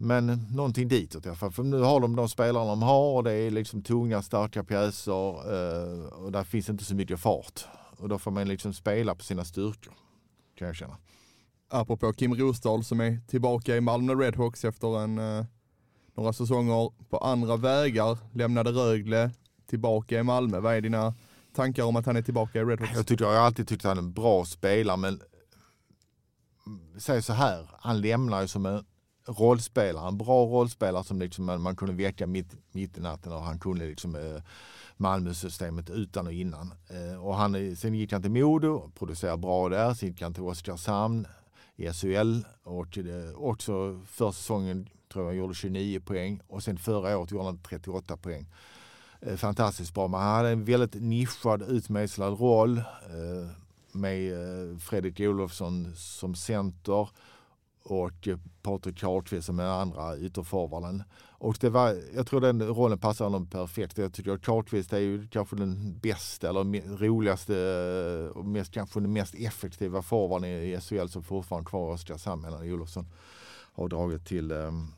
men 0.00 0.46
någonting 0.50 0.88
ditåt 0.88 1.26
i 1.26 1.28
alla 1.28 1.36
fall. 1.36 1.52
För 1.52 1.62
nu 1.62 1.80
har 1.80 2.00
de 2.00 2.16
de 2.16 2.28
spelarna 2.28 2.66
de 2.66 2.82
har 2.82 3.16
och 3.16 3.24
det 3.24 3.32
är 3.32 3.50
liksom 3.50 3.82
tunga 3.82 4.22
starka 4.22 4.64
pjäser 4.64 5.12
eh, 5.12 6.06
och 6.06 6.32
där 6.32 6.44
finns 6.44 6.68
inte 6.68 6.84
så 6.84 6.94
mycket 6.94 7.20
fart. 7.20 7.64
Och 7.98 8.08
då 8.08 8.18
får 8.18 8.30
man 8.30 8.48
liksom 8.48 8.74
spela 8.74 9.14
på 9.14 9.24
sina 9.24 9.44
styrkor 9.44 9.92
kan 10.58 10.66
jag 10.66 10.76
känna. 10.76 10.96
Apropå 11.70 12.12
Kim 12.12 12.34
Rosdahl 12.34 12.84
som 12.84 13.00
är 13.00 13.20
tillbaka 13.28 13.76
i 13.76 13.80
Malmö 13.80 14.14
Redhawks 14.14 14.64
efter 14.64 14.98
en, 14.98 15.18
eh, 15.18 15.44
några 16.14 16.32
säsonger 16.32 16.92
på 17.10 17.18
andra 17.18 17.56
vägar. 17.56 18.18
Lämnade 18.32 18.70
Rögle, 18.70 19.30
tillbaka 19.66 20.18
i 20.18 20.22
Malmö. 20.22 20.60
Vad 20.60 20.74
är 20.74 20.80
dina 20.80 21.14
tankar 21.54 21.84
om 21.84 21.96
att 21.96 22.06
han 22.06 22.16
är 22.16 22.22
tillbaka 22.22 22.60
i 22.60 22.64
Redhawks? 22.64 22.92
Jag, 22.94 23.06
tycker, 23.06 23.24
jag 23.24 23.32
har 23.32 23.38
alltid 23.38 23.68
tyckt 23.68 23.84
att 23.84 23.88
han 23.88 23.98
är 23.98 24.02
en 24.02 24.12
bra 24.12 24.44
spelare 24.44 24.96
men 24.96 25.20
säg 26.98 27.22
så 27.22 27.32
här, 27.32 27.70
han 27.78 28.00
lämnar 28.00 28.40
ju 28.40 28.48
som 28.48 28.66
en 28.66 28.84
rollspelare, 29.28 30.08
en 30.08 30.18
bra 30.18 30.44
rollspelare 30.44 31.04
som 31.04 31.20
liksom 31.20 31.44
man, 31.44 31.62
man 31.62 31.76
kunde 31.76 31.94
väcka 31.94 32.26
mitt, 32.26 32.56
mitt 32.72 32.98
i 32.98 33.00
natten 33.00 33.32
och 33.32 33.42
han 33.42 33.58
kunde 33.58 33.86
liksom 33.86 34.14
eh, 34.14 34.42
Malmö-systemet 34.96 35.90
utan 35.90 36.26
och 36.26 36.32
innan. 36.32 36.74
Eh, 36.88 37.24
och 37.24 37.34
han, 37.34 37.54
eh, 37.54 37.74
sen 37.74 37.94
gick 37.94 38.12
han 38.12 38.22
till 38.22 38.30
Modo, 38.30 38.90
producerade 38.98 39.38
bra 39.38 39.68
där, 39.68 39.94
sen 39.94 40.08
gick 40.08 40.22
han 40.22 40.34
till 40.34 40.42
Oskarshamn 40.42 41.26
i 41.76 41.92
SHL 41.92 42.44
och 42.62 42.98
eh, 42.98 43.34
också 43.36 44.00
förra 44.06 44.32
säsongen 44.32 44.88
tror 45.12 45.24
jag 45.24 45.30
han 45.30 45.36
gjorde 45.38 45.54
29 45.54 46.00
poäng 46.00 46.40
och 46.46 46.62
sen 46.62 46.78
förra 46.78 47.18
året 47.18 47.30
gjorde 47.30 47.44
han 47.44 47.58
38 47.58 48.16
poäng. 48.16 48.46
Eh, 49.20 49.36
fantastiskt 49.36 49.94
bra, 49.94 50.08
men 50.08 50.20
han 50.20 50.34
hade 50.34 50.48
en 50.48 50.64
väldigt 50.64 51.02
nischad 51.02 51.62
utmejslad 51.62 52.40
roll 52.40 52.78
eh, 52.78 53.50
med 53.92 54.32
eh, 54.32 54.78
Fredrik 54.78 55.20
Olofsson 55.20 55.92
som 55.96 56.34
center 56.34 57.08
och 57.88 58.28
eh, 58.28 58.38
Patrik 58.62 58.98
Karlqvist 58.98 59.46
som 59.46 59.60
är 59.60 59.64
andra 59.64 60.18
ytterforwarden. 60.18 61.02
Och 61.30 61.56
det 61.60 61.70
var, 61.70 61.96
jag 62.14 62.26
tror 62.26 62.40
den 62.40 62.62
rollen 62.62 62.98
passar 62.98 63.24
honom 63.24 63.46
perfekt. 63.46 63.98
Jag 63.98 64.12
tycker 64.12 64.32
att 64.32 64.42
Karlqvist 64.42 64.92
är 64.92 64.98
ju 64.98 65.28
kanske 65.28 65.56
den 65.56 65.98
bästa 65.98 66.48
eller 66.48 66.96
roligaste 66.96 67.56
eh, 67.58 68.38
och 68.38 68.44
mest, 68.44 68.72
kanske 68.72 69.00
den 69.00 69.12
mest 69.12 69.34
effektiva 69.34 70.02
forwarden 70.02 70.50
i 70.50 70.80
SHL 70.80 71.08
som 71.08 71.22
fortfarande 71.22 71.70
kvar 71.70 71.90
i 71.90 71.94
Oskarshamn 71.94 72.42
medan 72.42 72.72
Olofsson 72.72 73.06
har 73.72 73.88
dragit 73.88 74.26
till 74.26 74.50
eh, 74.50 74.58
um, 74.58 74.94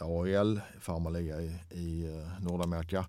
AHL, 0.00 0.60
farmarliga 0.80 1.40
i, 1.40 1.54
i 1.70 2.06
uh, 2.08 2.44
Nordamerika. 2.44 3.06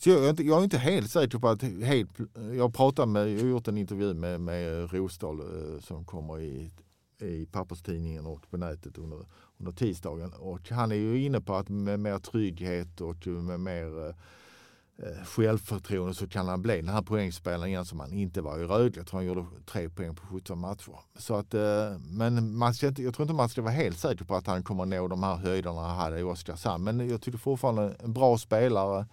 Så 0.00 0.10
jag, 0.10 0.24
är 0.24 0.30
inte, 0.30 0.42
jag 0.42 0.58
är 0.58 0.64
inte 0.64 0.78
helt 0.78 1.10
säker 1.10 1.38
på 1.38 1.48
att 1.48 1.62
helt, 1.62 2.10
jag 2.56 3.08
med, 3.08 3.32
jag 3.32 3.40
har 3.40 3.48
gjort 3.48 3.68
en 3.68 3.78
intervju 3.78 4.14
med, 4.14 4.40
med 4.40 4.92
Rosdahl 4.92 5.42
som 5.80 6.04
kommer 6.04 6.40
i 6.40 6.70
i 7.22 7.46
papperstidningen 7.46 8.26
och 8.26 8.50
på 8.50 8.56
nätet 8.56 8.98
under, 8.98 9.26
under 9.58 9.72
tisdagen. 9.72 10.32
Och 10.32 10.70
han 10.70 10.92
är 10.92 10.96
ju 10.96 11.24
inne 11.24 11.40
på 11.40 11.54
att 11.54 11.68
med 11.68 12.00
mer 12.00 12.18
trygghet 12.18 13.00
och 13.00 13.26
med 13.26 13.60
mer 13.60 14.08
eh, 14.96 15.24
självförtroende 15.24 16.14
så 16.14 16.28
kan 16.28 16.48
han 16.48 16.62
bli 16.62 16.76
den 16.76 16.88
här 16.88 17.02
poängspelaren 17.02 17.68
igen 17.68 17.84
som 17.84 18.00
han 18.00 18.12
inte 18.12 18.40
var 18.40 18.58
i 18.58 18.64
Rögle. 18.64 18.96
Jag 18.96 19.06
tror 19.06 19.20
han 19.20 19.26
gjorde 19.26 19.46
tre 19.66 19.88
poäng 19.88 20.14
på 20.14 20.26
17 20.26 20.58
matcher. 20.58 20.96
Så 21.18 21.34
att, 21.34 21.54
eh, 21.54 21.98
men 21.98 22.56
man 22.56 22.74
ska 22.74 22.88
inte, 22.88 23.02
jag 23.02 23.14
tror 23.14 23.24
inte 23.24 23.34
man 23.34 23.48
ska 23.48 23.62
vara 23.62 23.72
helt 23.72 23.98
säker 23.98 24.24
på 24.24 24.34
att 24.34 24.46
han 24.46 24.62
kommer 24.62 24.86
nå 24.86 25.08
de 25.08 25.22
här 25.22 25.36
höjderna 25.36 25.80
han 25.80 25.98
hade 25.98 26.18
i 26.18 26.22
Oskarshamn. 26.22 26.84
Men 26.84 27.08
jag 27.08 27.22
tycker 27.22 27.38
fortfarande 27.38 27.96
en 27.98 28.12
bra 28.12 28.38
spelare. 28.38 29.06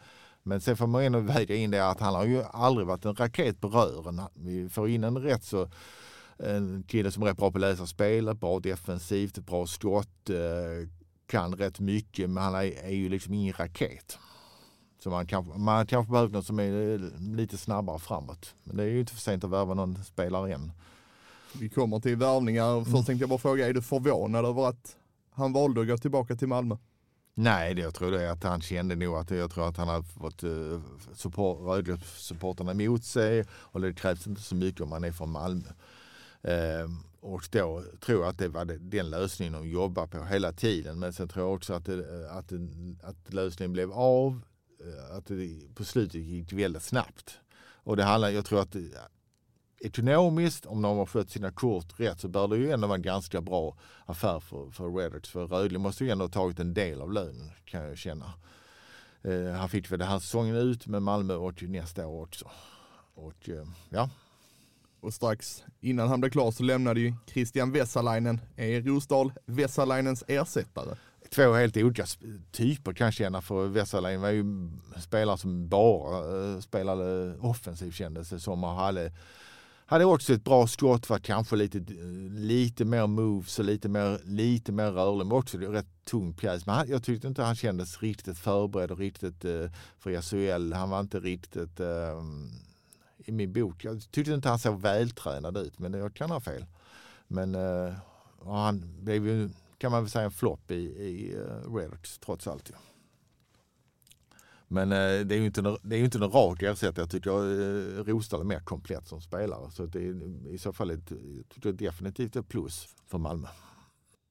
Men 0.44 0.62
sen 0.62 0.78
får 0.78 0.88
man 0.88 1.04
ändå 1.04 1.20
väga 1.20 1.56
in 1.56 1.72
det 1.72 1.90
att 1.90 2.00
han 2.00 2.16
har 2.16 2.26
ju 2.26 2.44
aldrig 2.44 2.88
varit 2.88 3.06
en 3.06 3.16
raket 3.16 3.62
på 3.62 3.68
rören. 3.68 4.22
Vi 4.34 4.70
får 4.70 4.90
in 4.90 5.04
en 5.04 5.18
rätt 5.18 5.44
så 5.44 5.70
en 6.44 6.84
kille 6.88 7.12
som 7.12 7.24
är 7.24 7.28
rätt 7.28 7.38
bra 7.38 7.52
på 7.52 7.58
att 7.58 7.62
läsa 7.62 7.86
spelet, 7.86 8.40
bra 8.40 8.60
defensivt, 8.60 9.38
bra 9.40 9.68
skott, 9.68 10.30
eh, 10.30 10.90
kan 11.28 11.56
rätt 11.56 11.80
mycket 11.80 12.30
men 12.30 12.44
han 12.44 12.56
är, 12.56 12.90
ju 12.90 13.10
liksom 13.10 13.34
ingen 13.34 13.54
raket. 13.54 14.20
Så 15.04 15.10
man 15.10 15.28
kanske, 15.28 15.60
man 15.60 15.88
kanske 15.88 16.12
behöver 16.12 16.34
något 16.34 16.46
som 16.46 16.60
är 16.60 17.00
lite 17.36 17.58
snabbare 17.58 18.00
framåt. 18.00 18.56
Men 18.64 18.78
det 18.78 18.84
är 18.84 18.88
ju 18.88 19.00
inte 19.00 19.14
för 19.14 19.20
sent 19.20 19.44
att 19.44 19.50
värva 19.50 19.74
någon 19.74 20.04
spelare 20.04 20.54
än. 20.54 20.72
Vi 21.60 21.70
kommer 21.70 22.00
till 22.00 22.16
värvningar. 22.16 22.84
Först 22.84 23.06
tänkte 23.06 23.24
jag 23.24 23.30
bara 23.30 23.40
fråga, 23.40 23.68
är 23.68 23.74
du 23.74 23.82
förvånad 23.82 24.46
över 24.46 24.68
att 24.68 24.96
han 25.32 25.54
valde 25.54 25.82
att 25.82 25.88
gå 25.88 25.98
tillbaka 25.98 26.36
till 26.36 26.48
Malmö? 26.48 26.78
Nej, 27.34 27.74
det 27.74 27.82
jag 27.82 27.94
tror 27.94 28.12
det 28.12 28.24
är 28.24 28.32
att 28.32 28.44
han 28.44 28.62
kände 28.62 28.96
nog 28.96 29.16
att 29.16 29.32
jag 29.32 29.52
tror 29.52 29.68
att 29.68 29.78
han 29.78 29.88
har 29.88 30.02
fått 30.02 30.44
uh, 30.44 30.82
support, 31.14 31.60
Rögle-supporterna 31.60 32.72
emot 32.72 33.04
sig 33.04 33.46
och 33.52 33.82
det 33.82 33.94
krävs 33.94 34.28
inte 34.28 34.42
så 34.42 34.56
mycket 34.56 34.82
om 34.82 34.90
man 34.90 35.04
är 35.04 35.12
från 35.12 35.32
Malmö. 35.32 35.70
Ehm, 36.44 36.98
och 37.22 37.48
då 37.52 37.84
tror 38.00 38.22
jag 38.22 38.30
att 38.30 38.38
det 38.38 38.48
var 38.48 38.66
den 38.66 39.10
lösningen 39.10 39.54
de 39.54 39.70
jobbar 39.70 40.08
på 40.08 40.24
hela 40.24 40.54
tiden. 40.54 41.00
Men 41.00 41.14
sen 41.14 41.28
tror 41.28 41.46
jag 41.46 41.56
också 41.56 41.74
att, 41.74 41.86
det, 41.86 42.26
eh, 42.26 42.38
att, 42.38 42.50
det, 42.50 42.68
att 43.04 43.34
lösningen 43.34 43.74
blev 43.74 43.92
av, 43.92 44.42
eh, 44.80 45.18
att 45.18 45.26
det 45.26 45.76
på 45.76 45.84
slutet 45.84 46.22
gick 46.22 46.54
väldigt 46.54 46.84
snabbt. 46.84 47.40
Och 47.84 47.98
det 47.98 48.04
handlar, 48.04 48.30
jag 48.30 48.46
tror 48.46 48.62
att 48.62 48.76
eh, 48.76 48.82
ekonomiskt, 49.80 50.66
om 50.66 50.82
de 50.82 50.98
har 50.98 51.06
skött 51.06 51.30
sina 51.30 51.52
kort 51.52 52.00
rätt 52.00 52.20
så 52.20 52.28
bör 52.28 52.48
det 52.48 52.58
ju 52.58 52.72
ändå 52.72 52.88
vara 52.88 52.96
en 52.96 53.02
ganska 53.02 53.42
bra 53.42 53.78
affär 54.06 54.40
för, 54.40 54.72
för 54.72 54.90
Redditch. 54.90 55.30
För 55.30 55.48
Rögle 55.48 55.80
måste 55.80 56.06
ju 56.06 56.10
ändå 56.10 56.24
ha 56.26 56.30
tagit 56.30 56.60
en 56.60 56.74
del 56.74 57.02
av 57.02 57.14
lönen 57.14 57.52
kan 57.66 57.84
jag 57.84 57.98
känna. 57.98 58.34
Eh, 59.22 59.52
han 59.52 59.70
fick 59.70 59.92
väl 59.92 60.00
den 60.00 60.08
här 60.08 60.20
säsongen 60.20 60.56
ut 60.56 60.88
med 60.88 61.02
Malmö 61.02 61.34
och 61.34 61.64
nästa 61.64 62.08
år 62.08 62.24
också. 62.24 62.52
Och 63.14 63.50
eh, 63.50 63.66
ja. 63.90 64.10
Och 65.02 65.14
strax 65.14 65.64
innan 65.82 66.08
han 66.08 66.22
blev 66.22 66.32
klar 66.32 66.52
så 66.52 66.64
lämnade 66.64 67.00
ju 67.00 67.14
Christian 67.28 67.72
Vesalainen, 67.72 68.42
är 68.56 68.82
Rosdahl 68.82 69.34
Vesalainens 69.46 70.24
ersättare. 70.28 70.96
Två 71.30 71.54
helt 71.54 71.78
olika 71.78 72.06
typer 72.52 72.94
kan 72.94 73.06
jag 73.06 73.14
känna 73.14 73.42
för 73.42 73.68
Vesalainen 73.68 74.22
var 74.22 74.30
ju 74.30 74.46
spelare 75.02 75.38
som 75.38 75.70
bara 75.70 76.18
eh, 76.18 76.60
spelade 76.60 77.36
offensivt 77.38 77.96
kändes 77.96 78.30
det 78.30 78.40
som 78.40 78.64
och 78.64 78.70
hade 78.70 79.12
hade 79.90 80.06
också 80.06 80.34
ett 80.34 80.44
bra 80.44 80.68
skott, 80.68 81.10
var 81.10 81.20
kanske 81.20 81.56
lite, 81.56 81.78
eh, 81.78 82.34
lite 82.34 82.86
mer 82.86 83.08
moves 83.08 83.60
och 83.60 83.66
lite 83.66 83.90
mer, 83.90 84.20
lite 84.24 84.72
mer 84.72 84.92
rörlig. 84.92 85.26
Men 85.26 85.38
också 85.38 85.58
en 85.58 85.72
rätt 85.72 86.06
tung 86.06 86.34
pjäs. 86.34 86.66
Men 86.66 86.76
han, 86.76 86.90
jag 86.90 87.04
tyckte 87.04 87.28
inte 87.28 87.44
han 87.44 87.56
kändes 87.56 88.02
riktigt 88.02 88.38
förberedd 88.38 88.92
och 88.92 88.98
riktigt 88.98 89.46
eh, 89.46 89.72
för 90.00 90.22
SHL. 90.22 90.74
Han 90.74 90.90
var 90.90 91.00
inte 91.00 91.20
riktigt 91.20 91.80
uh, 91.80 91.88
i 93.30 93.32
min 93.32 93.54
bok. 93.54 93.84
Jag 93.84 94.12
tyckte 94.12 94.34
inte 94.34 94.50
han 94.50 94.60
såg 94.60 94.82
vältränad 94.82 95.58
ut, 95.58 95.80
men 95.80 95.94
jag 95.94 96.14
kan 96.14 96.32
ha 96.32 96.40
fel. 96.40 96.66
Men 97.28 97.56
uh, 97.56 97.94
han 98.46 98.84
blev 99.00 99.28
ju, 99.28 99.50
kan 99.78 99.92
man 99.92 100.04
väl 100.04 100.10
säga, 100.10 100.26
en 100.26 100.32
flopp 100.32 100.72
i, 100.72 100.76
i 100.76 101.34
eh, 101.36 101.68
uh, 101.68 101.76
Reddit 101.76 102.20
trots 102.20 102.48
allt. 102.48 102.70
Ja. 102.74 102.78
Men 104.72 104.92
eh, 104.92 105.26
det 105.26 105.36
är 105.36 105.40
ju 105.40 105.46
inte, 105.46 105.78
det 105.82 105.96
är 105.96 106.04
inte 106.04 106.18
en 106.18 106.32
rak 106.32 106.62
ersättare. 106.62 107.02
Jag 107.02 107.10
tycker 107.10 107.30
eh, 107.30 108.04
Rosdahl 108.04 108.42
är 108.42 108.46
mer 108.46 108.60
komplett 108.60 109.08
som 109.08 109.22
spelare. 109.22 109.72
Så 109.72 109.86
det 109.86 110.00
är 110.00 110.48
i 110.48 110.58
så 110.58 110.74
fall 110.74 110.90
ett, 110.90 111.12
jag 111.64 111.76
definitivt 111.76 112.36
ett 112.36 112.48
plus 112.48 112.88
för 113.08 113.18
Malmö. 113.18 113.48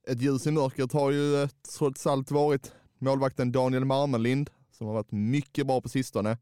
Ett 0.06 0.22
ljus 0.22 0.46
i 0.46 0.50
mörkret 0.50 0.92
har 0.92 1.10
ju 1.10 1.42
eh, 1.42 1.48
trots 1.78 2.06
allt 2.06 2.30
varit 2.30 2.72
målvakten 2.98 3.52
Daniel 3.52 3.84
Marmelind 3.84 4.50
som 4.72 4.86
har 4.86 4.94
varit 4.94 5.12
mycket 5.12 5.66
bra 5.66 5.80
på 5.80 5.88
sistone. 5.88 6.38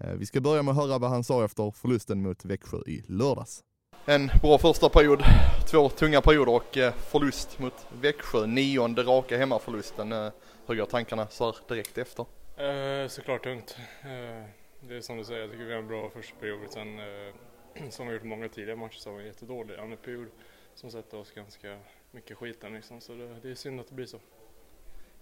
Eh, 0.00 0.12
vi 0.12 0.26
ska 0.26 0.40
börja 0.40 0.62
med 0.62 0.72
att 0.72 0.76
höra 0.76 0.98
vad 0.98 1.10
han 1.10 1.24
sa 1.24 1.44
efter 1.44 1.70
förlusten 1.70 2.22
mot 2.22 2.44
Växjö 2.44 2.78
i 2.86 3.02
lördags. 3.06 3.64
En 4.06 4.30
bra 4.42 4.58
första 4.58 4.88
period, 4.88 5.22
två 5.70 5.88
tunga 5.88 6.20
perioder 6.20 6.54
och 6.54 6.76
eh, 6.76 6.94
förlust 6.94 7.58
mot 7.58 7.86
Växjö, 8.00 8.46
nionde 8.46 9.02
raka 9.02 9.38
hemmaförlusten. 9.38 10.12
Eh, 10.12 10.30
hur 10.66 10.74
går 10.74 10.86
tankarna 10.86 11.26
så 11.26 11.44
här 11.44 11.56
direkt 11.68 11.98
efter? 11.98 12.26
Eh, 12.56 13.08
såklart 13.08 13.42
tungt. 13.42 13.76
Eh, 14.02 14.44
det 14.80 14.96
är 14.96 15.00
som 15.00 15.16
du 15.16 15.24
säger, 15.24 15.40
jag 15.40 15.50
tycker 15.50 15.64
vi 15.64 15.72
har 15.72 15.78
en 15.78 15.88
bra 15.88 16.10
första 16.10 16.36
period. 16.40 16.60
Sen 16.70 16.98
eh, 16.98 17.88
som 17.90 18.06
vi 18.06 18.14
gjort 18.14 18.22
många 18.22 18.48
tidigare 18.48 18.76
matcher 18.76 18.98
så 18.98 19.10
har 19.10 19.16
vi 19.16 19.22
en 19.22 19.28
jättedålig 19.28 19.76
andra 19.76 19.96
period 19.96 20.28
som 20.74 20.90
sätter 20.90 21.18
oss 21.18 21.32
ganska 21.32 21.78
mycket 22.10 22.36
skiten 22.36 22.72
liksom. 22.72 23.00
Så 23.00 23.12
det, 23.12 23.40
det 23.42 23.50
är 23.50 23.54
synd 23.54 23.80
att 23.80 23.88
det 23.88 23.94
blir 23.94 24.06
så. 24.06 24.20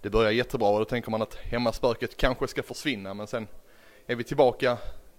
Det 0.00 0.10
börjar 0.10 0.30
jättebra 0.30 0.68
och 0.68 0.78
då 0.78 0.84
tänker 0.84 1.10
man 1.10 1.22
att 1.22 1.34
hemmaspöket 1.34 2.16
kanske 2.16 2.48
ska 2.48 2.62
försvinna 2.62 3.14
men 3.14 3.26
sen 3.26 3.48
är 4.06 4.16
vi 4.16 4.24
tillbaka 4.24 4.78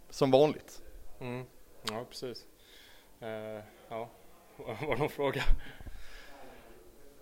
som 0.09 0.31
vanligt. 0.31 0.81
Mm. 1.19 1.45
Ja, 1.89 2.05
precis. 2.09 2.45
Eh, 3.21 3.63
ja, 3.89 4.09
var 4.57 4.93
det 4.93 4.99
någon 4.99 5.09
fråga? 5.09 5.43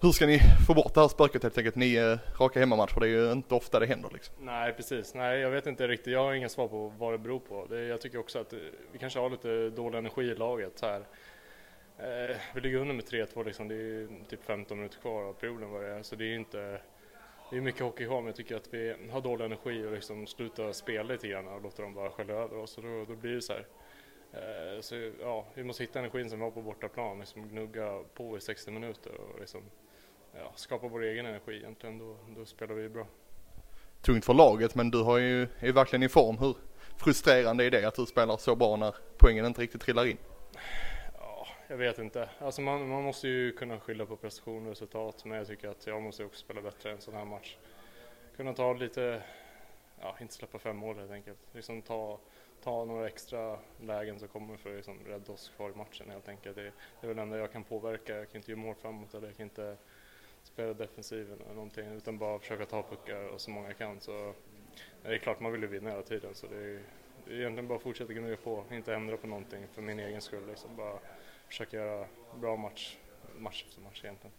Hur 0.01 0.11
ska 0.11 0.25
ni 0.25 0.39
få 0.67 0.73
bort 0.73 0.93
det 0.93 1.01
här 1.01 1.07
spöket 1.07 1.43
helt 1.43 1.57
enkelt? 1.57 1.75
Nio 1.75 2.19
raka 2.39 2.59
hemmamatcher, 2.59 2.99
det 2.99 3.07
är 3.07 3.09
ju 3.09 3.31
inte 3.31 3.55
ofta 3.55 3.79
det 3.79 3.85
händer 3.85 4.09
liksom. 4.13 4.35
Nej 4.39 4.73
precis, 4.73 5.13
nej 5.13 5.39
jag 5.39 5.49
vet 5.49 5.67
inte 5.67 5.87
riktigt, 5.87 6.13
jag 6.13 6.23
har 6.23 6.33
inga 6.33 6.49
svar 6.49 6.67
på 6.67 6.93
vad 6.97 7.13
det 7.13 7.17
beror 7.17 7.39
på. 7.39 7.65
Det, 7.69 7.85
jag 7.85 8.01
tycker 8.01 8.17
också 8.17 8.39
att 8.39 8.53
eh, 8.53 8.59
vi 8.91 8.99
kanske 8.99 9.19
har 9.19 9.29
lite 9.29 9.69
dålig 9.69 9.97
energi 9.97 10.21
i 10.21 10.35
laget 10.35 10.81
här. 10.81 11.05
Eh, 11.97 12.35
vi 12.53 12.61
ligger 12.61 12.77
under 12.77 12.95
med 12.95 13.05
3-2 13.05 13.45
liksom, 13.45 13.67
det 13.67 13.75
är 13.75 14.25
typ 14.29 14.43
15 14.43 14.77
minuter 14.77 14.99
kvar 14.99 15.23
av 15.23 15.33
perioden 15.33 15.71
vad 15.71 15.81
det 15.83 15.87
är. 15.87 16.03
Så 16.03 16.15
det 16.15 16.25
är 16.25 16.35
inte, 16.35 16.81
det 17.49 17.57
är 17.57 17.61
mycket 17.61 17.81
hockey 17.81 18.05
kvar 18.05 18.17
men 18.17 18.25
jag 18.25 18.35
tycker 18.35 18.55
att 18.55 18.73
vi 18.73 18.95
har 19.11 19.21
dålig 19.21 19.45
energi 19.45 19.85
och 19.85 19.91
liksom 19.91 20.27
slutar 20.27 20.71
spela 20.71 21.13
lite 21.13 21.27
grann 21.27 21.47
och 21.47 21.61
låter 21.61 21.83
dem 21.83 21.93
bara 21.93 22.09
skälla 22.09 22.33
över 22.33 22.57
oss 22.57 22.77
och 22.77 22.83
då, 22.83 23.05
då 23.07 23.15
blir 23.15 23.35
det 23.35 23.41
så 23.41 23.53
här. 23.53 23.65
Eh, 24.33 24.81
så 24.81 25.11
ja, 25.21 25.45
vi 25.53 25.63
måste 25.63 25.83
hitta 25.83 25.99
energin 25.99 26.29
som 26.29 26.39
vi 26.39 26.45
har 26.45 26.51
på 26.51 26.61
bortaplan, 26.61 27.19
liksom 27.19 27.49
gnugga 27.49 28.03
på 28.13 28.37
i 28.37 28.41
60 28.41 28.71
minuter 28.71 29.11
och 29.11 29.39
liksom 29.39 29.61
ja, 30.33 30.51
skapa 30.55 30.87
vår 30.87 31.03
egen 31.03 31.25
energi 31.25 31.57
egentligen, 31.57 31.97
då, 31.97 32.17
då 32.37 32.45
spelar 32.45 32.75
vi 32.75 32.89
bra. 32.89 33.07
Tungt 34.01 34.25
för 34.25 34.33
laget, 34.33 34.75
men 34.75 34.91
du 34.91 35.03
har 35.03 35.17
ju, 35.17 35.47
är 35.59 35.71
verkligen 35.71 36.03
i 36.03 36.09
form. 36.09 36.37
Hur 36.37 36.55
frustrerande 36.97 37.65
är 37.65 37.71
det 37.71 37.85
att 37.85 37.95
du 37.95 38.05
spelar 38.05 38.37
så 38.37 38.55
bra 38.55 38.75
när 38.75 38.95
poängen 39.17 39.45
inte 39.45 39.61
riktigt 39.61 39.81
trillar 39.81 40.05
in? 40.05 40.17
Jag 41.67 41.77
vet 41.77 41.99
inte. 41.99 42.29
Alltså 42.39 42.61
man, 42.61 42.87
man 42.87 43.03
måste 43.03 43.27
ju 43.27 43.51
kunna 43.51 43.79
skylla 43.79 44.05
på 44.05 44.15
prestation 44.15 44.63
och 44.63 44.69
resultat, 44.69 45.25
men 45.25 45.37
jag 45.37 45.47
tycker 45.47 45.69
att 45.69 45.87
jag 45.87 46.01
måste 46.01 46.25
också 46.25 46.39
spela 46.39 46.61
bättre 46.61 46.91
en 46.91 47.01
sån 47.01 47.13
här 47.13 47.25
match. 47.25 47.57
Kunna 48.35 48.53
ta 48.53 48.73
lite, 48.73 49.23
ja, 50.01 50.15
inte 50.21 50.33
släppa 50.33 50.59
fem 50.59 50.77
mål 50.77 50.99
helt 50.99 51.11
enkelt. 51.11 51.39
Liksom 51.51 51.81
ta, 51.81 52.19
ta 52.63 52.85
några 52.85 53.07
extra 53.07 53.59
lägen 53.81 54.19
som 54.19 54.27
kommer 54.27 54.57
för 54.57 54.69
att 54.69 54.75
liksom 54.75 54.99
rädda 55.07 55.33
oss 55.33 55.51
kvar 55.55 55.69
i 55.69 55.75
matchen 55.75 56.09
helt 56.09 56.29
enkelt. 56.29 56.55
Det, 56.55 56.63
det 56.63 56.71
är 57.01 57.07
väl 57.07 57.15
det 57.15 57.21
enda 57.21 57.37
jag 57.37 57.51
kan 57.51 57.63
påverka. 57.63 58.15
Jag 58.15 58.31
kan 58.31 58.39
inte 58.39 58.51
göra 58.51 58.61
mål 58.61 58.75
framåt 58.75 59.13
eller 59.13 59.27
jag 59.27 59.37
kan 59.37 59.43
inte 59.43 59.77
spela 60.43 60.73
defensiven 60.73 61.41
eller 61.41 61.55
någonting 61.55 61.87
utan 61.87 62.17
bara 62.17 62.39
försöka 62.39 62.65
ta 62.65 62.83
puckar 62.83 63.27
och 63.27 63.41
så 63.41 63.51
många 63.51 63.67
jag 63.67 63.77
kan. 63.77 63.99
Så 63.99 64.33
det 65.03 65.13
är 65.13 65.17
klart 65.17 65.39
man 65.39 65.51
vill 65.51 65.61
ju 65.61 65.67
vinna 65.67 65.89
hela 65.89 66.03
tiden 66.03 66.35
så 66.35 66.47
det 66.47 66.57
är, 66.57 66.79
det 67.25 67.33
är 67.33 67.39
egentligen 67.39 67.67
bara 67.67 67.75
att 67.75 67.83
fortsätta 67.83 68.13
gnugga 68.13 68.37
på, 68.37 68.63
inte 68.71 68.95
ändra 68.95 69.17
på 69.17 69.27
någonting 69.27 69.67
för 69.73 69.81
min 69.81 69.99
egen 69.99 70.21
skull. 70.21 70.47
Liksom. 70.47 70.75
Bara 70.75 70.99
försöka 71.47 71.77
göra 71.77 72.05
bra 72.41 72.55
match, 72.55 72.95
match 73.37 73.63
efter 73.67 73.81
match 73.81 74.01
egentligen. 74.03 74.33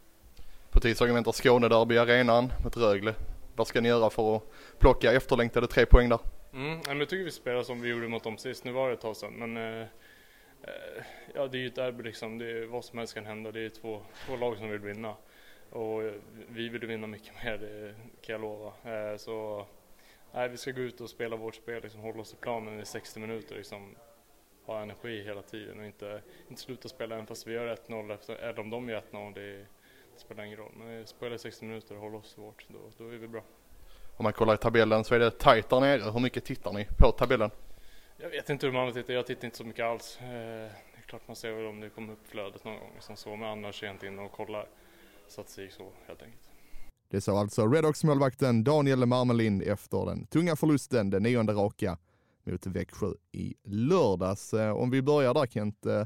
På 0.71 0.81
tisdagen 0.81 1.15
väntar 1.15 1.33
Skånederby 1.33 1.99
arenan 1.99 2.53
mot 2.65 2.77
Rögle. 2.77 3.15
Vad 3.57 3.67
ska 3.67 3.81
ni 3.81 3.89
göra 3.89 4.11
för 4.11 4.37
att 4.37 4.43
plocka 4.79 5.13
efterlängtade 5.13 5.67
tre 5.67 5.87
poäng 5.87 6.09
där? 6.09 6.19
Mm, 6.53 7.01
jag 7.01 7.09
tycker 7.09 7.25
vi 7.25 7.31
spelar 7.31 7.63
som 7.63 7.81
vi 7.81 7.89
gjorde 7.89 8.09
mot 8.09 8.25
dem 8.25 8.39
sist. 8.39 8.65
Nu 8.65 8.73
var 8.73 8.89
det 8.89 8.95
ett 8.95 9.01
tag 9.01 9.17
sedan 9.17 9.33
men 9.33 9.57
eh, 9.57 9.87
eh, 10.63 11.05
ja, 11.35 11.47
det 11.47 11.59
är 11.59 11.61
ju 11.61 11.67
ett 11.67 11.75
derby 11.75 12.03
liksom. 12.03 12.39
Det 12.39 12.51
är, 12.51 12.67
vad 12.67 12.85
som 12.85 12.99
helst 12.99 13.15
kan 13.15 13.27
hända. 13.27 13.53
Det 13.53 13.61
är 13.61 13.69
två, 13.69 14.03
två 14.27 14.37
lag 14.37 14.57
som 14.57 14.71
vill 14.71 14.81
vinna. 14.81 15.15
Och 15.71 16.03
vi 16.49 16.69
vill 16.69 16.87
vinna 16.87 17.07
mycket 17.07 17.35
mer, 17.45 17.59
det 17.59 17.95
kan 18.23 18.33
jag 18.33 18.41
lova. 18.41 18.73
Eh, 18.85 19.17
så 19.17 19.67
nej, 20.33 20.49
vi 20.49 20.57
ska 20.57 20.71
gå 20.71 20.81
ut 20.81 21.01
och 21.01 21.11
spela 21.11 21.37
vårt 21.37 21.55
spel, 21.55 21.83
liksom, 21.83 22.01
hålla 22.01 22.21
oss 22.21 22.33
i 22.33 22.37
planen 22.37 22.81
i 22.81 22.85
60 22.85 23.21
minuter. 23.21 23.57
Liksom, 23.57 23.97
ha 24.67 24.83
energi 24.83 25.23
hela 25.23 25.43
tiden 25.43 25.79
och 25.81 25.87
inte, 25.87 26.23
inte 26.49 26.63
sluta 26.63 26.89
spela 26.89 27.15
även 27.15 27.27
fast 27.27 27.47
vi 27.47 27.53
gör 27.53 27.77
1-0 27.89 28.37
eller 28.39 28.61
om 28.61 28.71
de 28.71 28.89
gör 28.89 29.03
1-0. 29.13 29.35
Det, 29.35 29.57
det, 29.57 29.67
spelar 30.17 30.45
ingen 30.45 30.59
roll. 30.59 30.73
Men 30.77 31.07
spela 31.07 31.35
i 31.35 31.39
60 31.39 31.65
minuter 31.65 31.95
och 31.95 32.01
hålla 32.01 32.17
oss 32.17 32.39
vårt, 32.39 32.67
då, 32.69 32.79
då 32.99 33.09
är 33.09 33.17
vi 33.17 33.29
bra. 33.29 33.43
Om 34.17 34.23
man 34.23 34.33
kollar 34.33 34.55
i 34.55 34.59
tabellen 34.59 35.05
så 35.05 35.15
är 35.15 35.19
det 35.19 35.31
tajt 35.31 35.69
där 35.69 35.81
nere. 35.81 36.11
Hur 36.11 36.21
mycket 36.21 36.45
tittar 36.45 36.73
ni 36.73 36.87
på 36.99 37.13
tabellen? 37.13 37.51
Jag 38.17 38.31
vet 38.31 38.51
inte 38.51 38.67
hur 38.67 38.73
man 38.73 38.93
tittar. 38.93 39.15
Jag 39.15 39.27
tittar 39.27 39.45
inte 39.45 39.57
så 39.57 39.65
mycket 39.65 39.85
alls. 39.85 40.19
Eh, 40.21 40.27
det 40.27 40.99
är 40.99 41.03
klart 41.07 41.23
man 41.27 41.37
ser 41.37 41.53
väl 41.53 41.67
om 41.67 41.81
det 41.81 41.91
kommer 41.91 42.13
upp 42.13 42.27
flödet 42.27 42.65
någon 42.65 42.79
gång. 42.79 42.91
Liksom 42.95 43.17
så, 43.17 43.37
men 43.37 43.49
annars 43.49 43.83
är 43.83 43.87
jag 43.87 43.95
inte 43.95 44.07
inne 44.07 44.23
och 44.23 44.33
kollar 44.33 44.69
statistik 45.29 45.73
så 45.73 45.91
helt 46.07 46.23
enkelt. 46.23 46.43
Det 47.09 47.21
sa 47.21 47.41
alltså 47.41 47.67
Redox-målvakten 47.67 48.65
Daniel 48.65 49.07
Marmelind 49.07 49.63
efter 49.63 50.07
den 50.07 50.27
tunga 50.27 50.57
förlusten, 50.57 51.11
den 51.11 51.23
nionde 51.23 51.53
raka 51.53 51.99
mot 52.47 52.67
Växjö 52.67 53.13
i 53.33 53.55
lördags. 53.65 54.55
Eh, 54.55 54.71
om 54.71 54.91
vi 54.91 55.03
börjar 55.03 55.35
där 55.35 55.47
Kent, 55.47 55.87
eh, 55.87 56.05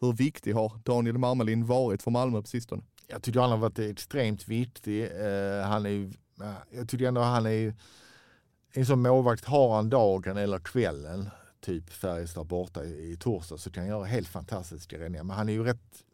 hur 0.00 0.12
viktig 0.12 0.52
har 0.52 0.80
Daniel 0.84 1.18
Marmelind 1.18 1.64
varit 1.64 2.02
för 2.02 2.10
Malmö 2.10 2.40
på 2.40 2.48
sistone? 2.48 2.82
Jag 3.06 3.22
tycker 3.22 3.40
han 3.40 3.50
har 3.50 3.58
varit 3.58 3.78
extremt 3.78 4.48
viktig. 4.48 5.02
Eh, 5.02 5.62
han 5.62 5.86
är, 5.86 6.12
jag 6.70 6.88
tycker 6.88 7.08
ändå 7.08 7.20
han 7.20 7.46
är 7.46 7.74
en 8.72 8.86
sån 8.86 9.02
målvakt, 9.02 9.44
har 9.44 9.76
han 9.76 9.90
dagen 9.90 10.36
eller 10.36 10.58
kvällen, 10.58 11.30
typ 11.60 11.90
Färjestad 11.90 12.46
borta 12.46 12.84
i, 12.84 13.12
i 13.12 13.16
torsdag, 13.16 13.58
så 13.58 13.70
kan 13.70 13.82
han 13.82 13.90
göra 13.90 14.04
helt 14.04 14.28
fantastiska 14.28 14.98
räddningar. 14.98 15.24
Men 15.24 15.36
han 15.36 15.48
är 15.48 15.52
ju 15.52 15.64
rätt, 15.64 16.04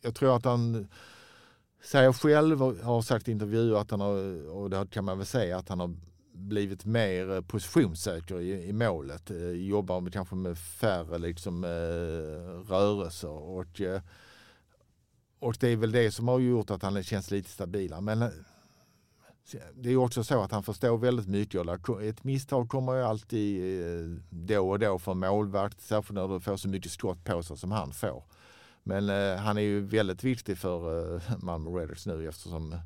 jag 0.00 0.14
tror 0.14 0.36
att 0.36 0.44
han 0.44 0.88
säger 1.82 2.12
själv, 2.12 2.62
och 2.62 2.74
har 2.74 3.02
sagt 3.02 3.28
i 3.28 3.32
intervjuer 3.32 3.80
att 3.80 3.90
han 3.90 4.00
har, 4.00 4.48
och 4.50 4.70
det 4.70 4.86
kan 4.90 5.04
man 5.04 5.18
väl 5.18 5.26
säga, 5.26 5.58
att 5.58 5.68
han 5.68 5.80
har 5.80 5.94
blivit 6.40 6.84
mer 6.84 7.30
eh, 7.30 7.40
positionssäker 7.40 8.40
i, 8.40 8.68
i 8.68 8.72
målet. 8.72 9.30
Eh, 9.30 9.50
jobbar 9.50 10.00
med, 10.00 10.12
kanske 10.12 10.34
med 10.34 10.58
färre 10.58 11.18
liksom, 11.18 11.64
eh, 11.64 12.70
rörelser 12.70 13.28
och 13.28 13.80
eh, 13.80 14.02
och 15.38 15.56
det 15.60 15.68
är 15.68 15.76
väl 15.76 15.92
det 15.92 16.10
som 16.10 16.28
har 16.28 16.38
gjort 16.38 16.70
att 16.70 16.82
han 16.82 17.02
känns 17.02 17.30
lite 17.30 17.50
stabilare. 17.50 18.00
Men 18.00 18.30
det 19.74 19.90
är 19.90 19.96
också 19.96 20.24
så 20.24 20.42
att 20.42 20.52
han 20.52 20.62
förstår 20.62 20.98
väldigt 20.98 21.28
mycket. 21.28 21.62
Ett 22.02 22.24
misstag 22.24 22.68
kommer 22.68 22.94
ju 22.94 23.02
alltid 23.02 23.62
då 24.30 24.70
och 24.70 24.78
då 24.78 24.98
för 24.98 25.14
målvakt, 25.14 25.80
särskilt 25.80 26.14
när 26.14 26.28
du 26.28 26.40
får 26.40 26.56
så 26.56 26.68
mycket 26.68 26.92
skott 26.92 27.24
på 27.24 27.42
sig 27.42 27.56
som 27.56 27.72
han 27.72 27.92
får. 27.92 28.24
Men 28.82 29.08
eh, 29.08 29.36
han 29.36 29.56
är 29.58 29.62
ju 29.62 29.80
väldigt 29.80 30.24
viktig 30.24 30.58
för 30.58 31.14
eh, 31.16 31.22
Malmö 31.38 31.70
Redders 31.70 32.06
nu 32.06 32.28
eftersom 32.28 32.76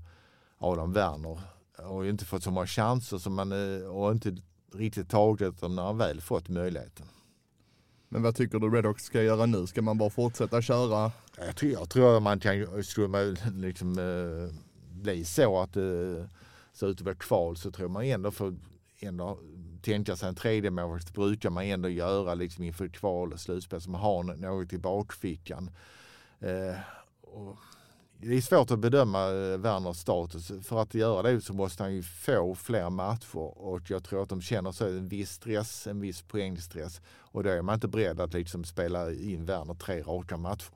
Adam 0.58 0.92
Werner 0.92 1.40
har 1.78 2.02
ju 2.02 2.10
inte 2.10 2.24
fått 2.24 2.42
så 2.42 2.50
många 2.50 2.66
chanser 2.66 3.18
som 3.18 3.34
man, 3.34 3.52
eh, 3.52 3.86
och 3.86 4.12
inte 4.12 4.36
riktigt 4.74 5.10
tagit 5.10 5.60
dem 5.60 5.76
när 5.76 5.82
han 5.82 5.98
väl 5.98 6.20
fått 6.20 6.48
möjligheten. 6.48 7.06
Men 8.08 8.22
vad 8.22 8.36
tycker 8.36 8.58
du 8.58 8.70
Redhawks 8.70 9.04
ska 9.04 9.22
göra 9.22 9.46
nu? 9.46 9.66
Ska 9.66 9.82
man 9.82 9.98
bara 9.98 10.10
fortsätta 10.10 10.62
köra? 10.62 11.12
Jag 11.38 11.56
tror, 11.56 11.72
jag 11.72 11.90
tror 11.90 12.16
att 12.16 12.22
man 12.22 12.40
kan, 12.40 12.84
skulle 12.84 13.08
man 13.08 13.36
liksom 13.54 13.98
eh, 13.98 14.56
bli 15.02 15.24
så 15.24 15.60
att 15.60 15.72
det 15.72 16.28
ser 16.72 16.86
ut 16.86 16.98
att 16.98 17.04
vara 17.04 17.14
kval 17.14 17.56
så 17.56 17.70
tror 17.70 17.88
man 17.88 18.04
ändå 18.04 18.30
får 18.30 18.56
ändå 19.00 19.38
tänka 19.82 20.16
sig 20.16 20.28
en 20.28 20.34
tredje 20.34 20.70
målvakt 20.70 21.14
brukar 21.14 21.50
man 21.50 21.64
ändå 21.64 21.88
göra 21.88 22.34
liksom 22.34 22.64
inför 22.64 22.88
kval 22.88 23.32
och 23.32 23.40
slutspel 23.40 23.80
man 23.86 24.00
har 24.00 24.22
något 24.22 24.72
i 24.72 24.78
bakfickan. 24.78 25.70
Eh, 26.40 26.76
och 27.20 27.58
det 28.28 28.36
är 28.36 28.40
svårt 28.40 28.70
att 28.70 28.78
bedöma 28.78 29.26
eh, 29.28 29.58
Werners 29.58 29.96
status. 29.96 30.52
För 30.62 30.82
att 30.82 30.94
göra 30.94 31.22
det 31.22 31.40
så 31.40 31.54
måste 31.54 31.82
han 31.82 31.94
ju 31.94 32.02
få 32.02 32.54
fler 32.54 32.90
matcher 32.90 33.36
och 33.36 33.90
jag 33.90 34.04
tror 34.04 34.22
att 34.22 34.28
de 34.28 34.42
känner 34.42 34.72
så 34.72 34.86
en 34.86 35.08
viss 35.08 35.30
stress, 35.30 35.86
en 35.86 36.00
viss 36.00 36.22
poängstress. 36.22 37.00
Och 37.06 37.42
då 37.42 37.50
är 37.50 37.62
man 37.62 37.74
inte 37.74 37.88
beredd 37.88 38.20
att 38.20 38.32
liksom 38.32 38.64
spela 38.64 39.12
in 39.12 39.44
Werner 39.44 39.74
tre 39.74 40.02
raka 40.02 40.36
matcher. 40.36 40.74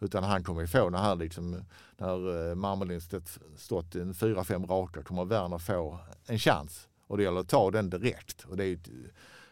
Utan 0.00 0.24
han 0.24 0.44
kommer 0.44 0.60
ju 0.60 0.66
få 0.66 0.90
när 0.90 0.98
han 0.98 1.18
liksom, 1.18 1.64
när 1.96 2.50
eh, 2.50 2.54
Marmelinstedt 2.54 3.38
stått 3.56 3.94
en 3.94 4.14
fyra, 4.14 4.44
fem 4.44 4.66
raka 4.66 5.02
kommer 5.02 5.24
Werner 5.24 5.58
få 5.58 5.98
en 6.26 6.38
chans. 6.38 6.88
Och 7.06 7.16
det 7.16 7.22
gäller 7.22 7.40
att 7.40 7.48
ta 7.48 7.70
den 7.70 7.90
direkt. 7.90 8.44
Och 8.44 8.56
det 8.56 8.64
är 8.64 8.72
ett, 8.72 8.88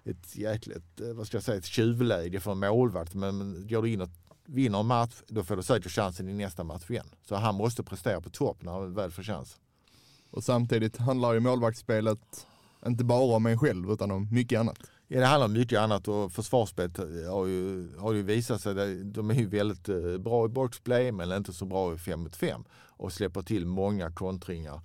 ett 0.04 0.36
jäkligt, 0.36 1.00
eh, 1.00 1.12
vad 1.12 1.26
ska 1.26 1.36
jag 1.36 1.44
säga, 1.44 1.58
ett 1.58 1.64
tjuvläge 1.64 2.40
för 2.40 2.52
en 2.52 2.58
målvakt. 2.58 3.14
Men 3.14 3.66
går 3.68 3.82
du 3.82 3.90
in 3.90 4.00
och 4.00 4.08
vinner 4.50 4.80
en 4.80 4.86
match, 4.86 5.22
då 5.28 5.44
får 5.44 5.56
du 5.56 5.62
säkert 5.62 5.92
chansen 5.92 6.28
i 6.28 6.34
nästa 6.34 6.64
match 6.64 6.90
igen. 6.90 7.06
Så 7.28 7.36
han 7.36 7.54
måste 7.54 7.82
prestera 7.82 8.20
på 8.20 8.30
topp 8.30 8.62
när 8.62 8.72
han 8.72 8.94
väl 8.94 9.10
får 9.10 9.22
chans. 9.22 9.56
Och 10.30 10.44
samtidigt 10.44 10.96
handlar 10.96 11.32
ju 11.32 11.40
målvaktsspelet 11.40 12.46
inte 12.86 13.04
bara 13.04 13.36
om 13.36 13.46
en 13.46 13.58
själv 13.58 13.90
utan 13.90 14.10
om 14.10 14.28
mycket 14.32 14.60
annat. 14.60 14.78
Ja, 15.08 15.20
det 15.20 15.26
handlar 15.26 15.46
om 15.46 15.52
mycket 15.52 15.78
annat 15.78 16.08
och 16.08 16.32
försvarsspelet 16.32 16.98
har 17.30 17.46
ju, 17.46 17.88
har 17.98 18.12
ju 18.12 18.22
visat 18.22 18.60
sig, 18.60 19.04
de 19.04 19.30
är 19.30 19.34
ju 19.34 19.46
väldigt 19.46 19.88
eh, 19.88 20.18
bra 20.18 20.46
i 20.46 20.48
boxplay 20.48 21.12
men 21.12 21.32
inte 21.32 21.52
så 21.52 21.64
bra 21.64 21.94
i 21.94 21.98
5 21.98 22.20
mot 22.20 22.36
5 22.36 22.64
och 22.72 23.12
släpper 23.12 23.42
till 23.42 23.66
många 23.66 24.10
kontringar. 24.10 24.80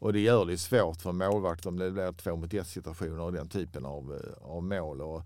Och 0.00 0.12
det 0.12 0.20
gör 0.20 0.44
det 0.44 0.58
svårt 0.58 1.00
för 1.00 1.12
målvakt 1.12 1.66
om 1.66 1.78
det 1.78 1.90
blir 1.90 2.12
två 2.12 2.36
mot 2.36 2.54
ett 2.54 2.66
situationer 2.66 3.20
och 3.20 3.32
den 3.32 3.48
typen 3.48 3.84
av, 3.84 4.14
eh, 4.14 4.48
av 4.48 4.62
mål. 4.62 5.00
Och 5.00 5.22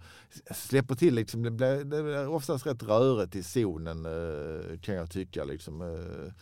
släpper 0.50 0.94
till 0.94 1.14
liksom, 1.14 1.42
det 1.42 1.50
blir, 1.50 1.84
det 1.84 2.02
blir 2.02 2.28
oftast 2.28 2.66
rätt 2.66 2.82
rörigt 2.82 3.36
i 3.36 3.42
zonen 3.42 4.06
eh, 4.06 4.78
kan 4.80 4.94
jag 4.94 5.10
tycka. 5.10 5.44
Liksom. 5.44 5.80
Eh. 5.80 6.32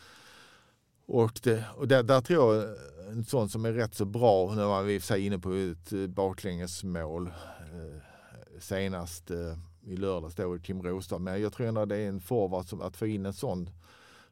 Och, 1.06 1.40
det, 1.42 1.64
och 1.76 1.88
där, 1.88 2.02
där 2.02 2.20
tror 2.20 2.54
jag 2.54 2.76
en 3.10 3.24
sån 3.24 3.48
som 3.48 3.64
är 3.64 3.72
rätt 3.72 3.94
så 3.94 4.04
bra, 4.04 4.54
nu 4.54 4.62
var 4.62 4.82
vi 4.82 4.94
i 4.94 4.98
och 4.98 5.02
för 5.02 5.06
sig 5.06 5.26
inne 5.26 5.38
på 5.38 5.52
ett 5.52 6.10
baklängesmål 6.10 7.32
senast 8.58 9.30
i 9.82 9.96
lördags 9.96 10.34
då 10.34 10.58
Kim 10.58 10.82
Rostad. 10.82 11.18
Men 11.18 11.42
jag 11.42 11.52
tror 11.52 11.66
ändå 11.66 11.84
det 11.84 11.96
är 11.96 12.08
en 12.08 12.20
forward 12.20 12.66
som 12.66 12.80
att 12.80 12.96
få 12.96 13.06
in 13.06 13.26
en 13.26 13.32
sån 13.32 13.70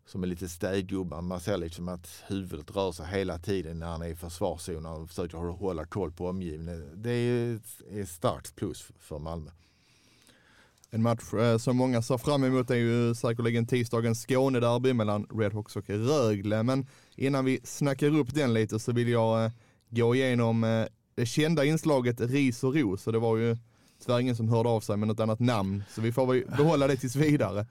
som 0.09 0.23
är 0.23 0.27
lite 0.27 0.49
städgubbar. 0.49 1.23
Man 1.23 1.41
ser 1.41 1.57
liksom 1.57 1.89
att 1.89 2.23
huvudet 2.27 2.77
rör 2.77 2.93
sig 2.93 3.07
hela 3.07 3.39
tiden 3.39 3.79
när 3.79 3.87
han 3.87 4.03
är 4.03 4.09
i 4.09 4.17
försvarszonen 4.17 4.87
och 4.87 5.09
försöker 5.09 5.39
hålla 5.39 5.85
koll 5.85 6.13
på 6.13 6.29
omgivningen. 6.29 7.03
Det 7.03 7.11
är 7.11 7.61
ett 7.91 8.09
starkt 8.09 8.57
plus 8.57 8.91
för 8.99 9.19
Malmö. 9.19 9.51
En 10.91 11.03
match 11.03 11.35
eh, 11.35 11.59
som 11.59 11.77
många 11.77 12.03
ser 12.03 12.19
fram 12.19 12.45
emot 12.45 12.71
är 12.71 12.75
ju 12.75 13.15
säkerligen 13.15 13.67
tisdagens 13.67 14.27
Skånederby 14.27 14.93
mellan 14.93 15.27
Redhawks 15.35 15.77
och 15.77 15.91
Rögle. 15.91 16.63
Men 16.63 16.87
innan 17.17 17.45
vi 17.45 17.61
snackar 17.65 18.19
upp 18.19 18.35
den 18.35 18.55
lite 18.55 18.79
så 18.79 18.93
vill 18.93 19.09
jag 19.09 19.45
eh, 19.45 19.51
gå 19.91 20.15
igenom 20.15 20.65
eh, 20.65 20.85
det 21.15 21.27
kända 21.27 21.65
inslaget 21.65 22.21
Ris 22.21 22.65
och 22.65 22.75
ros. 22.75 23.07
Och 23.07 23.13
det 23.13 23.19
var 23.19 23.37
ju 23.37 23.57
tyvärr 24.05 24.21
ingen 24.21 24.37
som 24.37 24.49
hörde 24.49 24.69
av 24.69 24.81
sig 24.81 24.97
med 24.97 25.09
något 25.09 25.21
annat 25.21 25.41
namn. 25.41 25.83
Så 25.91 26.01
vi 26.01 26.13
får 26.13 26.27
väl 26.27 26.45
behålla 26.57 26.87
det 26.87 26.97
tills 26.97 27.17
vidare. 27.17 27.67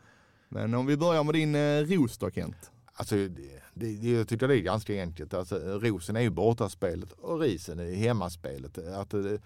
Men 0.50 0.74
om 0.74 0.86
vi 0.86 0.98
börjar 0.98 1.24
med 1.24 1.34
din 1.34 1.56
eh, 1.56 1.82
ros 1.82 2.18
då 2.18 2.32
Kent? 2.32 2.72
Alltså, 2.94 3.16
det, 3.16 3.62
det, 3.74 3.92
jag 3.92 4.28
tycker 4.28 4.48
det 4.48 4.58
är 4.58 4.62
ganska 4.62 5.02
enkelt. 5.02 5.34
Alltså, 5.34 5.56
rosen 5.56 6.16
är 6.16 6.22
ju 6.22 6.30
bortaspelet 6.30 7.12
och 7.12 7.40
risen 7.40 7.80
är 7.80 7.96
hemmaspelet. 7.96 8.78
Att 8.78 9.10
det, 9.10 9.40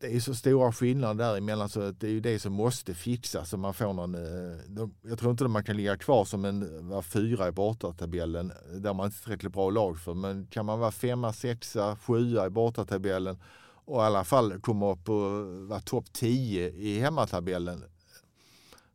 det 0.00 0.16
är 0.16 0.20
så 0.20 0.34
stora 0.34 0.72
skillnader 0.72 1.24
däremellan 1.24 1.68
så 1.68 1.80
att 1.80 2.00
det 2.00 2.06
är 2.06 2.10
ju 2.10 2.20
det 2.20 2.38
som 2.38 2.52
måste 2.52 2.94
fixas. 2.94 3.50
Så 3.50 3.56
man 3.56 3.74
får 3.74 3.92
någon, 3.92 4.14
eh, 4.14 4.88
jag 5.02 5.18
tror 5.18 5.30
inte 5.30 5.44
att 5.44 5.50
man 5.50 5.64
kan 5.64 5.76
ligga 5.76 5.96
kvar 5.96 6.24
som 6.24 6.44
en 6.44 6.88
var 6.88 7.02
fyra 7.02 7.48
i 7.48 7.52
bortatabellen 7.52 8.52
där 8.74 8.94
man 8.94 9.06
inte 9.06 9.18
är 9.18 9.22
tillräckligt 9.22 9.52
bra 9.52 9.70
lag 9.70 9.98
för. 9.98 10.14
Men 10.14 10.46
kan 10.46 10.66
man 10.66 10.78
vara 10.78 10.92
femma, 10.92 11.32
sexa, 11.32 11.96
sjua 11.96 12.46
i 12.46 12.50
bortatabellen 12.50 13.38
och 13.84 14.02
i 14.02 14.04
alla 14.04 14.24
fall 14.24 14.60
komma 14.60 14.92
upp 14.92 15.08
och 15.08 15.46
vara 15.68 15.80
topp 15.80 16.12
10 16.12 16.68
i 16.70 17.00
hemmatabellen 17.00 17.84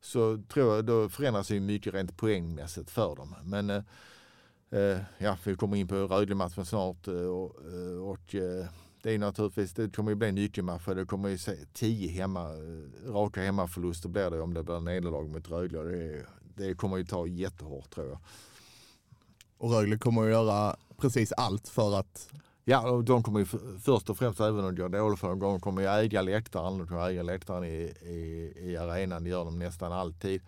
så 0.01 0.43
tror 0.47 0.75
jag 0.75 0.85
då 0.85 1.09
förändras 1.09 1.51
ju 1.51 1.59
mycket 1.59 1.93
rent 1.93 2.17
poängmässigt 2.17 2.89
för 2.89 3.15
dem. 3.15 3.35
Men 3.43 3.69
eh, 3.69 3.83
eh 4.71 4.99
ja, 5.17 5.37
vi 5.43 5.55
kommer 5.55 5.77
in 5.77 5.87
på 5.87 5.95
Rögle-matchen 5.95 6.65
snart 6.65 7.07
eh, 7.07 7.13
och, 7.13 7.55
eh, 7.65 8.03
och 8.03 8.35
det 9.03 9.11
är 9.13 9.17
naturligtvis, 9.17 9.73
det 9.73 9.95
kommer 9.95 10.11
ju 10.11 10.15
bli 10.15 10.27
en 10.27 10.35
nyckelmatch 10.35 10.85
det 10.85 11.05
kommer 11.05 11.29
ju 11.29 11.37
se 11.37 11.55
tio 11.73 12.11
hemma, 12.11 12.47
raka 13.05 13.41
hemmaförluster 13.41 14.09
blir 14.09 14.29
det 14.29 14.41
om 14.41 14.53
det 14.53 14.63
blir 14.63 14.79
nederlag 14.79 15.29
mot 15.29 15.49
Rögle. 15.49 15.79
Det, 15.79 16.25
det 16.41 16.73
kommer 16.73 16.97
ju 16.97 17.05
ta 17.05 17.27
jättehårt 17.27 17.89
tror 17.89 18.07
jag. 18.07 18.19
Och 19.57 19.71
Rögle 19.71 19.97
kommer 19.97 20.23
att 20.23 20.31
göra 20.31 20.75
precis 20.97 21.31
allt 21.31 21.69
för 21.69 21.99
att 21.99 22.29
Ja, 22.71 22.89
och 22.89 23.03
de 23.03 23.23
kommer 23.23 23.39
ju 23.39 23.45
först 23.79 24.09
och 24.09 24.17
främst, 24.17 24.39
även 24.39 24.65
om 24.65 24.75
de 24.75 24.81
gör 24.81 24.89
dåligt 24.89 25.19
för 25.19 25.35
de 25.35 25.59
kommer 25.59 25.81
ju 25.81 25.87
äga 25.87 26.21
läktaren. 26.21 26.77
De 26.77 26.87
kommer 26.87 27.09
äga 27.09 27.23
läktaren 27.23 27.63
i, 27.63 27.93
i, 28.01 28.53
i 28.55 28.77
arenan, 28.77 29.23
det 29.23 29.29
gör 29.29 29.45
de 29.45 29.59
nästan 29.59 29.91
alltid. 29.91 30.41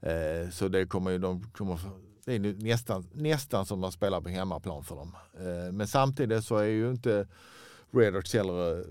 Eh, 0.00 0.50
så 0.50 0.68
det 0.68 0.86
kommer 0.86 1.10
ju, 1.10 1.18
de 1.18 1.42
kommer, 1.42 1.78
det 2.24 2.34
är 2.34 2.38
nästan, 2.62 3.06
nästan 3.12 3.66
som 3.66 3.84
att 3.84 3.94
spela 3.94 4.20
på 4.20 4.28
hemmaplan 4.28 4.84
för 4.84 4.96
dem. 4.96 5.16
Eh, 5.34 5.72
men 5.72 5.88
samtidigt 5.88 6.44
så 6.44 6.56
är 6.56 6.64
ju 6.64 6.90
inte 6.90 7.26
Redhawks 7.90 8.34
heller 8.34 8.78
eh, 8.78 8.84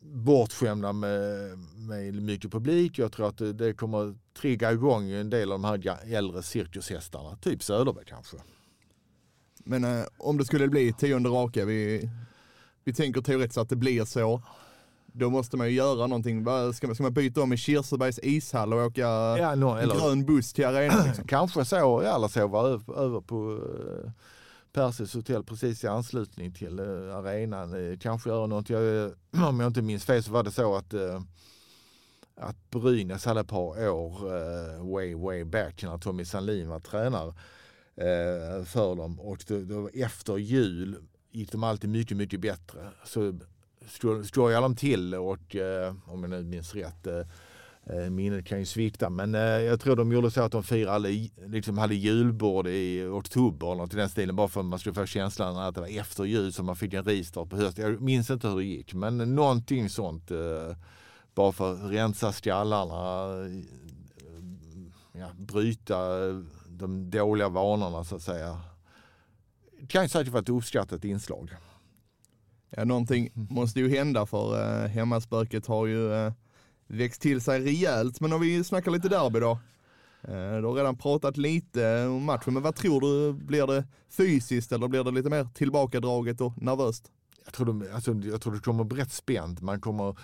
bortskämda 0.00 0.92
med, 0.92 1.58
med 1.76 2.22
mycket 2.22 2.52
publik. 2.52 2.98
Jag 2.98 3.12
tror 3.12 3.28
att 3.28 3.38
det, 3.38 3.52
det 3.52 3.74
kommer 3.74 4.14
trigga 4.40 4.72
igång 4.72 5.10
en 5.10 5.30
del 5.30 5.52
av 5.52 5.60
de 5.60 5.64
här 5.64 6.14
äldre 6.14 6.42
cirkushästarna, 6.42 7.36
typ 7.36 7.62
Söderberg 7.62 8.04
kanske. 8.06 8.36
Men 9.64 9.84
eh, 9.84 10.04
om 10.16 10.38
det 10.38 10.44
skulle 10.44 10.68
bli 10.68 10.92
tionde 10.92 11.28
raka, 11.28 11.64
vi, 11.64 12.10
vi 12.84 12.92
tänker 12.92 13.20
teoretiskt 13.20 13.58
att 13.58 13.68
det 13.68 13.76
blir 13.76 14.04
så. 14.04 14.42
Då 15.06 15.30
måste 15.30 15.56
man 15.56 15.66
ju 15.66 15.72
göra 15.72 16.06
någonting. 16.06 16.44
Ska 16.74 16.86
man, 16.86 16.94
ska 16.94 17.02
man 17.02 17.12
byta 17.12 17.42
om 17.42 17.52
i 17.52 17.56
Kirsebergs 17.56 18.20
ishall 18.22 18.72
och 18.72 18.86
åka 18.86 19.00
ja, 19.38 19.54
no, 19.54 19.66
en 19.66 19.88
grön 19.88 20.24
buss 20.24 20.52
till 20.52 20.64
arenan? 20.66 21.06
Liksom? 21.06 21.24
Kanske 21.28 21.64
så, 21.64 22.00
eller 22.00 22.28
sova 22.28 22.60
över, 22.60 22.98
över 22.98 23.20
på 23.20 23.36
uh, 23.36 24.10
Persis 24.72 25.14
hotell 25.14 25.44
precis 25.44 25.84
i 25.84 25.86
anslutning 25.86 26.52
till 26.52 26.80
uh, 26.80 27.16
arenan. 27.16 27.74
Uh, 27.74 27.98
kanske 27.98 28.30
göra 28.30 28.46
något. 28.46 28.70
Jag, 28.70 29.12
om 29.48 29.60
jag 29.60 29.66
inte 29.66 29.82
minns 29.82 30.04
fel 30.04 30.22
så 30.22 30.32
var 30.32 30.42
det 30.42 30.52
så 30.52 30.76
att 30.76 30.94
att 32.36 32.70
Brynäs 32.70 33.24
hade 33.24 33.40
ett 33.40 33.48
par 33.48 33.88
år 33.88 34.92
way, 34.92 35.14
way 35.14 35.44
back 35.44 35.82
när 35.82 35.98
Tommy 35.98 36.24
Sandlin 36.24 36.68
var 36.68 36.80
tränare 36.80 37.34
eh, 37.96 38.64
för 38.64 38.96
dem. 38.96 39.20
Och 39.20 39.44
då, 39.46 39.60
då, 39.60 39.90
efter 39.94 40.36
jul 40.36 40.96
gick 41.30 41.52
de 41.52 41.64
alltid 41.64 41.90
mycket, 41.90 42.16
mycket 42.16 42.40
bättre. 42.40 42.90
Så 43.04 43.38
skojade 44.24 44.64
de 44.64 44.76
till 44.76 45.14
och 45.14 45.56
eh, 45.56 45.94
om 46.06 46.22
jag 46.22 46.30
nu 46.30 46.42
minns 46.42 46.74
rätt 46.74 47.06
eh, 47.06 47.18
eh, 47.86 48.10
Minnet 48.10 48.46
kan 48.46 48.58
ju 48.58 48.66
svikta 48.66 49.10
men 49.10 49.34
eh, 49.34 49.40
jag 49.40 49.80
tror 49.80 49.96
de 49.96 50.12
gjorde 50.12 50.30
så 50.30 50.42
att 50.42 50.52
de 50.52 50.62
firade, 50.62 51.28
liksom 51.46 51.78
hade 51.78 51.94
julbord 51.94 52.66
i 52.66 53.04
oktober 53.04 53.66
eller 53.66 53.82
något 53.82 53.94
i 53.94 53.96
den 53.96 54.08
stilen 54.08 54.36
bara 54.36 54.48
för 54.48 54.60
att 54.60 54.66
man 54.66 54.78
skulle 54.78 54.94
få 54.94 55.06
känslan 55.06 55.56
att 55.56 55.74
det 55.74 55.80
var 55.80 56.00
efter 56.00 56.24
jul 56.24 56.52
som 56.52 56.66
man 56.66 56.76
fick 56.76 56.94
en 56.94 57.04
ristart 57.04 57.50
på 57.50 57.56
hösten. 57.56 57.84
Jag 57.84 58.00
minns 58.00 58.30
inte 58.30 58.48
hur 58.48 58.56
det 58.56 58.64
gick 58.64 58.94
men 58.94 59.34
någonting 59.34 59.88
sånt. 59.88 60.30
Eh, 60.30 60.76
bara 61.34 61.52
för 61.52 61.72
att 61.72 61.92
rensa 61.92 62.32
skallarna, 62.32 63.30
eh, 63.44 63.62
ja, 65.12 65.26
bryta 65.38 66.28
eh, 66.28 66.40
de 66.78 67.10
dåliga 67.10 67.48
vanorna 67.48 68.04
så 68.04 68.16
att 68.16 68.22
säga. 68.22 68.60
Det 69.80 69.86
kan 69.86 70.02
ju 70.02 70.08
säkert 70.08 70.32
vara 70.32 70.42
ett 70.42 70.48
uppskattat 70.48 71.04
inslag. 71.04 71.50
Ja, 72.70 72.84
någonting 72.84 73.30
måste 73.34 73.80
ju 73.80 73.88
hända 73.96 74.26
för 74.26 74.62
eh, 74.84 74.88
hemmaspöket 74.88 75.66
har 75.66 75.86
ju 75.86 76.12
eh, 76.12 76.32
växt 76.86 77.22
till 77.22 77.40
sig 77.40 77.60
rejält. 77.60 78.20
Men 78.20 78.32
om 78.32 78.40
vi 78.40 78.64
snackar 78.64 78.90
lite 78.90 79.08
derby 79.08 79.40
då. 79.40 79.50
Eh, 80.22 80.56
Du 80.60 80.66
har 80.66 80.74
redan 80.74 80.96
pratat 80.96 81.36
lite 81.36 82.06
om 82.06 82.24
matchen, 82.24 82.54
men 82.54 82.62
vad 82.62 82.74
tror 82.74 83.00
du? 83.00 83.32
Blir 83.32 83.66
det 83.66 83.84
fysiskt 84.10 84.72
eller 84.72 84.88
blir 84.88 85.04
det 85.04 85.10
lite 85.10 85.30
mer 85.30 85.48
tillbakadraget 85.54 86.40
och 86.40 86.62
nervöst? 86.62 87.10
Jag 87.44 87.54
tror, 87.54 87.66
de, 87.66 87.88
alltså, 87.94 88.12
jag 88.12 88.40
tror 88.40 88.52
det 88.52 88.60
kommer 88.60 88.84
bli 88.84 89.02
rätt 89.02 89.12
spänt. 89.12 89.60
Man 89.60 89.80
kommer 89.80 90.16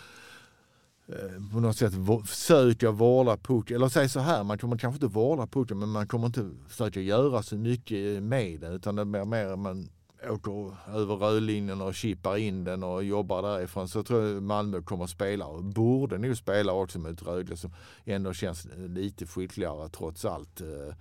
Eh, 1.12 1.52
på 1.52 1.60
något 1.60 1.76
sätt 1.76 1.92
försöka 2.26 2.90
vårda 2.90 3.36
pucken. 3.36 3.76
Eller 3.76 3.88
säg 3.88 4.08
så 4.08 4.20
här, 4.20 4.44
man 4.44 4.58
kommer 4.58 4.78
kanske 4.78 4.96
inte 4.96 5.14
vårda 5.14 5.46
pucken 5.46 5.78
men 5.78 5.88
man 5.88 6.08
kommer 6.08 6.26
inte 6.26 6.50
försöka 6.68 7.00
göra 7.00 7.42
så 7.42 7.56
mycket 7.56 8.22
med 8.22 8.60
den 8.60 8.72
utan 8.72 8.96
det 8.96 9.04
blir 9.04 9.24
mer 9.24 9.56
man 9.56 9.88
åker 10.28 10.74
över 10.96 11.16
rödlinjen 11.16 11.80
och 11.80 11.94
chippar 11.94 12.36
in 12.36 12.64
den 12.64 12.82
och 12.82 13.04
jobbar 13.04 13.42
därifrån. 13.42 13.88
Så 13.88 14.02
tror 14.02 14.26
jag 14.26 14.42
Malmö 14.42 14.82
kommer 14.82 15.04
att 15.04 15.10
spela 15.10 15.46
och 15.46 15.64
borde 15.64 16.18
nog 16.18 16.36
spela 16.36 16.72
också 16.72 16.98
mot 16.98 17.22
Rögle 17.22 17.56
som 17.56 17.74
ändå 18.04 18.32
känns 18.32 18.68
lite 18.76 19.26
skickligare 19.26 19.88
trots 19.88 20.24
allt. 20.24 20.60
Eh, 20.60 20.94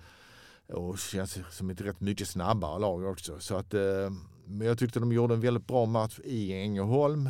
och 0.75 0.99
känns 0.99 1.37
som 1.49 1.69
ett 1.69 1.81
rätt 1.81 2.01
mycket 2.01 2.27
snabbare 2.27 2.79
lag 2.79 3.05
också. 3.05 3.39
Så 3.39 3.55
att, 3.55 3.73
eh, 3.73 4.11
men 4.45 4.67
jag 4.67 4.79
tyckte 4.79 4.99
de 4.99 5.11
gjorde 5.11 5.33
en 5.33 5.41
väldigt 5.41 5.67
bra 5.67 5.85
match 5.85 6.19
i 6.23 6.53
Ängelholm 6.53 7.29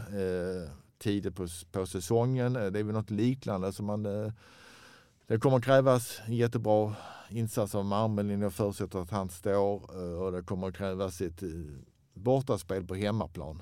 tidigt 0.99 1.35
på, 1.35 1.47
på 1.71 1.85
säsongen. 1.85 2.55
Eh, 2.55 2.65
det 2.65 2.79
är 2.79 2.83
väl 2.83 2.95
något 2.95 3.09
liknande 3.09 3.73
som 3.73 3.85
man 3.85 4.05
eh, 4.05 4.31
det 5.27 5.39
kommer 5.39 5.59
krävas 5.59 6.21
en 6.25 6.35
jättebra 6.35 6.95
insats 7.29 7.75
av 7.75 7.85
Marmelin. 7.85 8.41
Jag 8.41 8.53
förutsätter 8.53 8.99
att 8.99 9.11
han 9.11 9.29
står 9.29 9.95
eh, 9.95 10.21
och 10.21 10.31
det 10.31 10.41
kommer 10.41 10.71
krävas 10.71 11.21
ett 11.21 11.43
bortaspel 12.13 12.87
på 12.87 12.95
hemmaplan. 12.95 13.61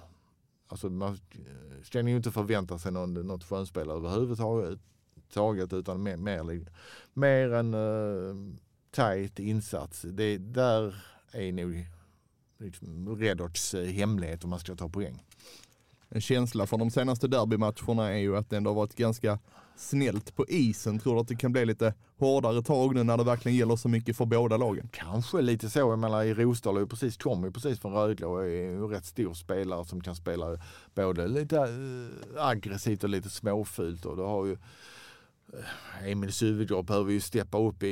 Alltså 0.68 0.90
man 0.90 1.14
eh, 1.32 1.84
ska 1.84 2.02
ju 2.02 2.16
inte 2.16 2.32
förvänta 2.32 2.80
sig 2.80 2.92
någon, 2.92 3.14
något 3.14 3.44
skönspel 3.44 3.90
överhuvudtaget 3.90 5.74
utan 5.74 6.04
mer, 6.04 6.18
mer, 6.18 6.66
mer 7.14 7.54
en 7.54 7.74
uh, 7.74 8.56
tajt 8.92 9.40
insats. 9.40 10.02
Det, 10.02 10.38
där 10.38 11.04
är 11.32 11.52
nog 11.52 11.86
liksom 12.58 13.16
Redots 13.16 13.74
hemlighet 13.74 14.44
om 14.44 14.50
man 14.50 14.60
ska 14.60 14.76
ta 14.76 14.90
poäng. 14.90 15.24
En 16.10 16.22
känsla 16.22 16.68
från 16.68 16.80
de 16.80 16.92
senaste 16.92 17.28
derbymatcherna 17.28 18.10
är 18.10 18.18
ju 18.18 18.38
att 18.38 18.50
det 18.50 18.58
ändå 18.58 18.70
har 18.70 18.76
varit 18.76 18.96
ganska 18.96 19.40
snällt 19.76 20.36
på 20.36 20.46
isen. 20.48 21.00
Tror 21.00 21.16
du 21.16 21.22
att 21.22 21.28
det 21.28 21.36
kan 21.36 21.52
bli 21.52 21.66
lite 21.66 21.94
hårdare 22.20 22.62
tag 22.62 22.96
nu 22.96 23.04
när 23.04 23.18
det 23.18 23.24
verkligen 23.24 23.58
gäller 23.58 23.76
så 23.76 23.90
mycket 23.90 24.18
för 24.18 24.26
båda 24.26 24.58
lagen? 24.58 24.90
Kanske 24.94 25.42
lite 25.42 25.70
så. 25.70 25.80
Jag 25.80 26.00
menar 26.00 26.24
i 26.24 26.34
Rosdahl 26.34 26.76
har 26.76 26.82
ju 26.82 26.88
precis 26.88 27.18
kommit 27.18 27.54
precis 27.54 27.80
från 27.80 27.94
Rögle 27.94 28.26
och 28.26 28.44
är 28.44 28.48
ju 28.48 28.76
en 28.76 28.90
rätt 28.90 29.06
stor 29.06 29.34
spelare 29.34 29.86
som 29.86 30.02
kan 30.02 30.16
spela 30.16 30.46
både 30.96 31.28
lite 31.28 31.58
eh, 31.58 32.46
aggressivt 32.46 33.04
och 33.04 33.10
lite 33.10 33.30
småfult. 33.30 34.06
Och 34.06 34.18
det 34.18 34.24
har 34.24 34.46
ju 34.46 34.58
Eh, 35.54 36.10
Emils 36.12 36.42
Emil 36.42 36.84
behöver 36.84 37.12
ju 37.12 37.22
steppa 37.22 37.58
upp 37.58 37.84
i, 37.84 37.88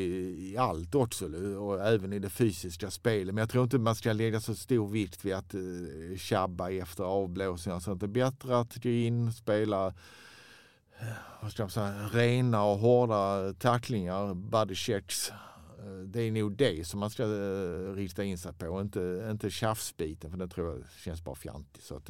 i 0.52 0.58
allt 0.58 0.96
också 0.96 1.26
och 1.58 1.88
även 1.88 2.14
i 2.14 2.20
det 2.20 2.30
fysiska 2.30 2.92
spelet. 2.92 3.36
Men 3.36 3.42
jag 3.42 3.50
tror 3.50 3.64
inte 3.64 3.78
man 3.78 3.96
ska 3.96 4.14
lägga 4.14 4.40
så 4.40 4.56
stor 4.56 4.88
vikt 4.88 5.26
vid 5.26 5.34
att 5.34 5.56
uh, 5.56 6.18
tjabba 6.18 6.70
efter 6.70 7.04
avblåsningar. 7.04 7.80
Så 7.80 7.92
att 7.92 8.00
det 8.00 8.06
är 8.06 8.08
bättre 8.08 8.60
att 8.60 8.84
gå 8.84 8.90
in, 8.90 9.34
spela 9.34 9.88
eh, 11.00 11.08
vad 11.42 11.52
ska 11.52 11.64
man 11.64 11.70
säga, 11.70 12.10
rena 12.14 12.64
och 12.64 12.80
hårda 12.80 13.54
tacklingar, 13.54 14.34
body 14.34 14.76
checks. 14.76 15.32
Det 16.06 16.22
är 16.22 16.32
nog 16.32 16.56
det 16.56 16.88
som 16.88 17.00
man 17.00 17.10
ska 17.10 17.26
rikta 17.96 18.24
in 18.24 18.38
sig 18.38 18.54
på, 18.54 18.82
inte, 18.82 19.28
inte 19.32 19.50
tjafsbiten 19.50 20.32
för 20.32 20.38
det 20.38 20.48
tror 20.48 20.70
jag 20.70 20.84
känns 21.04 21.24
bara 21.24 21.36
fjantigt. 21.36 21.84
Så 21.84 21.96
att, 21.96 22.10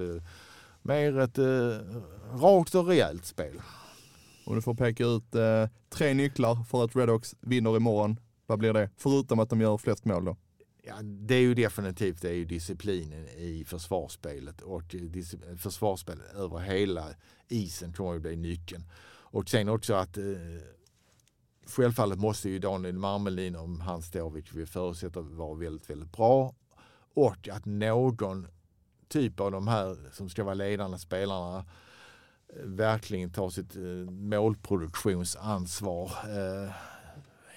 mer 0.81 1.19
ett 1.19 1.38
rakt 2.41 2.75
och 2.75 2.88
rejält 2.88 3.25
spel. 3.25 3.62
Om 4.45 4.55
du 4.55 4.62
får 4.62 4.73
peka 4.73 5.05
ut 5.05 5.36
eh, 5.36 5.69
tre 5.89 6.13
nycklar 6.13 6.63
för 6.63 6.84
att 6.84 6.95
Redox 6.95 7.36
vinner 7.41 7.77
imorgon, 7.77 8.19
vad 8.45 8.60
blir 8.60 8.73
det? 8.73 8.89
Förutom 8.97 9.39
att 9.39 9.49
de 9.49 9.62
gör 9.62 9.77
flest 9.77 10.05
mål 10.05 10.25
då. 10.25 10.38
Ja, 10.84 10.95
det 11.01 11.36
är 11.36 11.41
ju 11.41 11.53
definitivt 11.53 12.21
det 12.21 12.29
är 12.29 12.34
ju 12.34 12.45
disciplinen 12.45 13.27
i 13.27 13.63
försvarsspelet 13.67 14.62
och 14.62 14.84
försvarsspelet 14.91 15.62
försvarsspel 15.62 16.21
över 16.36 16.60
hela 16.60 17.08
isen 17.47 17.93
kommer 17.93 18.13
ju 18.13 18.19
bli 18.19 18.36
nyckeln. 18.36 18.84
Och 19.08 19.49
sen 19.49 19.69
också 19.69 19.93
att 19.93 20.17
eh, 20.17 20.23
självfallet 21.65 22.19
måste 22.19 22.49
ju 22.49 22.60
Daniel 22.60 22.97
Marmelin, 22.97 23.55
om 23.55 23.79
han 23.79 24.01
står, 24.01 24.29
vilket 24.29 24.55
vi 24.55 24.65
förutsätter, 24.65 25.21
vara 25.21 25.55
väldigt, 25.55 25.89
väldigt 25.89 26.12
bra. 26.12 26.55
Och 27.13 27.49
att 27.49 27.65
någon 27.65 28.47
typ 29.08 29.39
av 29.39 29.51
de 29.51 29.67
här 29.67 29.97
som 30.12 30.29
ska 30.29 30.43
vara 30.43 30.53
ledande 30.53 30.97
spelarna 30.97 31.58
eh, 31.58 31.65
verkligen 32.63 33.31
tar 33.31 33.49
sitt 33.49 33.75
eh, 33.75 34.12
målproduktionsansvar. 34.12 36.05
Eh, 36.05 36.71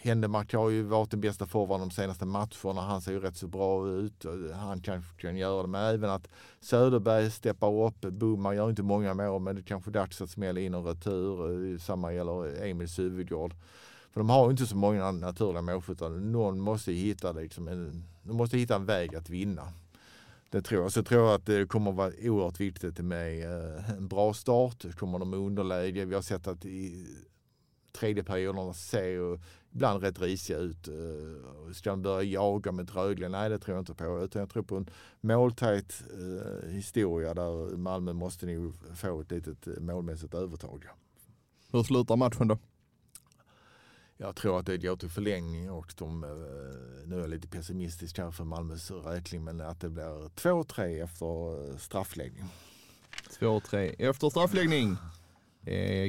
Händemark 0.01 0.55
har 0.55 0.71
ju 0.71 0.83
varit 0.83 1.11
den 1.11 1.21
bästa 1.21 1.47
forwarden 1.47 1.89
de 1.89 1.95
senaste 1.95 2.27
matcherna. 2.27 2.81
Han 2.81 3.01
ser 3.01 3.13
ju 3.13 3.21
rätt 3.21 3.37
så 3.37 3.47
bra 3.47 3.89
ut. 3.89 4.25
Han 4.55 4.81
kanske 4.81 5.21
kan 5.21 5.37
göra 5.37 5.63
det. 5.63 5.69
Men 5.69 5.95
även 5.95 6.11
att 6.11 6.29
Söderberg 6.61 7.31
steppar 7.31 7.87
upp. 7.87 8.01
Boman 8.01 8.57
gör 8.57 8.71
inte 8.71 8.83
många 8.83 9.15
mål 9.15 9.43
men 9.43 9.55
det 9.55 9.61
är 9.61 9.65
kanske 9.65 9.91
dags 9.91 10.21
att 10.21 10.31
smälla 10.31 10.61
in 10.61 10.75
en 10.75 10.85
retur. 10.85 11.73
Eh, 11.73 11.79
samma 11.79 12.13
gäller 12.13 12.63
Emil 12.63 12.89
Suvegård. 12.89 13.55
För 14.13 14.21
de 14.21 14.31
har 14.31 14.45
ju 14.45 14.51
inte 14.51 14.67
så 14.67 14.77
många 14.77 15.11
naturliga 15.11 15.63
målskyttar. 15.63 16.09
Någon 16.09 16.61
måste 16.61 16.93
hitta, 16.93 17.33
liksom 17.33 17.69
en, 17.69 18.05
de 18.23 18.37
måste 18.37 18.59
hitta 18.59 18.77
en 18.77 18.87
väg 18.87 19.17
att 19.17 19.31
vinna. 19.31 19.73
Det 20.51 20.63
tror 20.63 20.83
jag. 20.83 20.93
Så 20.93 20.99
jag 20.99 21.07
tror 21.07 21.35
att 21.35 21.47
det 21.47 21.69
kommer 21.69 21.93
vara 21.93 22.13
oerhört 22.23 22.61
viktigt 22.61 22.99
med 22.99 23.45
eh, 23.45 23.91
en 23.91 24.09
bra 24.09 24.35
start. 24.35 24.97
Kommer 24.97 25.19
de 25.19 25.31
med 25.31 25.39
underläge. 25.39 26.05
Vi 26.05 26.15
har 26.15 26.23
sett 26.23 26.47
att 26.47 26.65
i 26.65 27.07
tredje 27.93 28.25
perioderna 28.25 28.75
ser 28.75 29.41
ibland 29.73 30.03
rätt 30.03 30.21
risiga 30.21 30.59
ut. 30.59 30.89
Eh, 30.89 31.73
ska 31.73 31.91
de 31.91 32.03
börja 32.03 32.23
jaga 32.23 32.73
med 32.73 32.95
Rögle? 32.95 33.29
Nej, 33.29 33.49
det 33.49 33.59
tror 33.59 33.77
jag 33.77 33.83
inte 33.83 33.95
på. 33.95 34.21
Utan 34.25 34.41
jag 34.41 34.51
tror 34.51 34.63
på 34.63 34.77
en 34.77 34.91
måltajt 35.21 36.05
eh, 36.13 36.71
historia 36.71 37.35
där 37.35 37.77
Malmö 37.77 38.13
måste 38.13 38.47
nog 38.47 38.75
få 38.97 39.21
ett 39.21 39.31
litet 39.31 39.67
målmässigt 39.81 40.35
övertag. 40.35 40.85
Hur 41.73 41.83
slutar 41.83 42.17
matchen 42.17 42.49
då? 42.49 42.59
Jag 44.21 44.37
tror 44.37 44.59
att 44.59 44.67
det 44.67 44.79
går 44.79 44.97
till 44.97 45.09
förlängning 45.09 45.71
och 45.71 45.95
de, 45.97 46.25
eh, 46.25 46.31
nu 47.07 47.17
är 47.17 47.21
jag 47.21 47.31
lite 47.31 47.49
pessimistisk 47.49 48.19
här 48.19 48.31
för 48.31 48.45
Malmös 48.45 48.91
räkning, 48.91 49.45
men 49.45 49.61
att 49.61 49.81
det 49.81 49.91
blir 49.91 50.29
2-3 50.29 51.05
efter 51.05 51.71
eh, 51.71 51.77
straffläggning. 51.77 52.45
2-3 53.41 53.95
efter 53.99 54.31
straffläggning. 54.31 54.97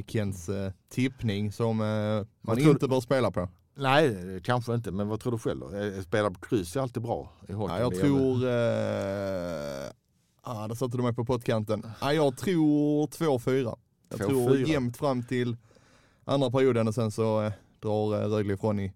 Kens 0.06 0.48
eh, 0.48 0.72
tippning 0.88 1.52
som 1.52 1.80
eh, 1.80 2.26
man 2.40 2.56
tror 2.56 2.70
inte 2.70 2.88
bör 2.88 3.00
spela 3.00 3.30
på. 3.30 3.48
Nej, 3.74 4.40
kanske 4.44 4.74
inte, 4.74 4.90
men 4.90 5.08
vad 5.08 5.20
tror 5.20 5.32
du 5.32 5.38
själv 5.38 5.60
då? 5.60 6.02
Spela 6.02 6.30
på 6.30 6.40
kryss 6.40 6.76
är 6.76 6.80
alltid 6.80 7.02
bra 7.02 7.32
i 7.48 7.52
hockey. 7.52 7.74
Ja, 7.74 7.80
jag 7.80 7.94
tror... 7.94 8.48
Eh, 8.48 9.90
ah, 10.42 10.68
där 10.68 10.74
satte 10.74 10.96
du 10.96 11.02
mig 11.02 11.14
på 11.14 11.24
pottkanten. 11.24 11.86
Ah, 12.00 12.12
jag 12.12 12.36
tror 12.36 13.06
2-4. 13.06 13.78
Jag 14.08 14.20
2-4. 14.20 14.26
tror 14.26 14.56
jämnt 14.56 14.96
fram 14.96 15.22
till 15.22 15.56
andra 16.24 16.50
perioden 16.50 16.88
och 16.88 16.94
sen 16.94 17.10
så 17.10 17.52
drar 17.80 18.22
eh, 18.22 18.28
Rögle 18.28 18.54
ifrån 18.54 18.80
i 18.80 18.92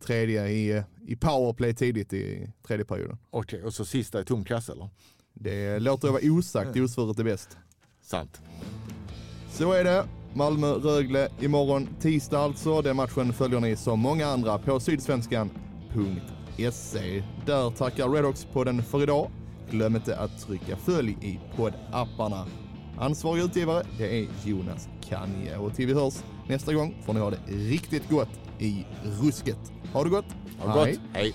tredje 0.00 0.48
i, 0.48 0.70
eh, 0.70 0.82
i 1.06 1.16
powerplay 1.16 1.74
tidigt 1.74 2.12
i 2.12 2.50
tredje 2.66 2.84
perioden. 2.84 3.18
Okej, 3.30 3.62
och 3.62 3.74
så 3.74 3.84
sista 3.84 4.20
i 4.20 4.24
tom 4.24 4.44
kasse 4.44 4.72
eller? 4.72 4.88
Det 5.34 5.78
låter 5.78 6.08
jag 6.08 6.12
vara 6.12 6.32
osagt, 6.32 6.76
osvuret 6.76 7.18
är 7.18 7.24
bäst. 7.24 7.58
Sant. 8.02 8.40
Så 9.50 9.72
är 9.72 9.84
det. 9.84 10.04
Malmö-Rögle 10.34 11.28
imorgon 11.40 11.88
tisdag 12.00 12.38
alltså. 12.38 12.82
Den 12.82 12.96
matchen 12.96 13.32
följer 13.32 13.60
ni 13.60 13.76
som 13.76 14.00
många 14.00 14.26
andra 14.26 14.58
på 14.58 14.80
sydsvenskan.se. 14.80 17.22
Där 17.46 17.70
tackar 17.70 18.08
Redox 18.08 18.44
podden 18.44 18.82
för 18.82 19.02
idag. 19.02 19.30
Glöm 19.70 19.96
inte 19.96 20.16
att 20.16 20.46
trycka 20.46 20.76
följ 20.76 21.16
i 21.22 21.40
poddapparna. 21.56 22.46
Ansvarig 22.98 23.42
utgivare, 23.42 23.86
det 23.98 24.18
är 24.18 24.26
Jonas 24.44 24.88
Kanje. 25.00 25.56
Och 25.56 25.74
till 25.74 25.86
vi 25.86 25.94
hörs 25.94 26.14
nästa 26.48 26.72
gång 26.72 26.94
får 27.06 27.14
ni 27.14 27.20
ha 27.20 27.30
det 27.30 27.38
riktigt 27.46 28.10
gott 28.10 28.28
i 28.58 28.84
rusket. 29.22 29.58
Ha 29.92 30.04
det 30.04 30.10
gott! 30.10 30.24
Ha 30.58 30.66
det 30.66 30.90
gott. 30.90 31.00
Hej. 31.12 31.34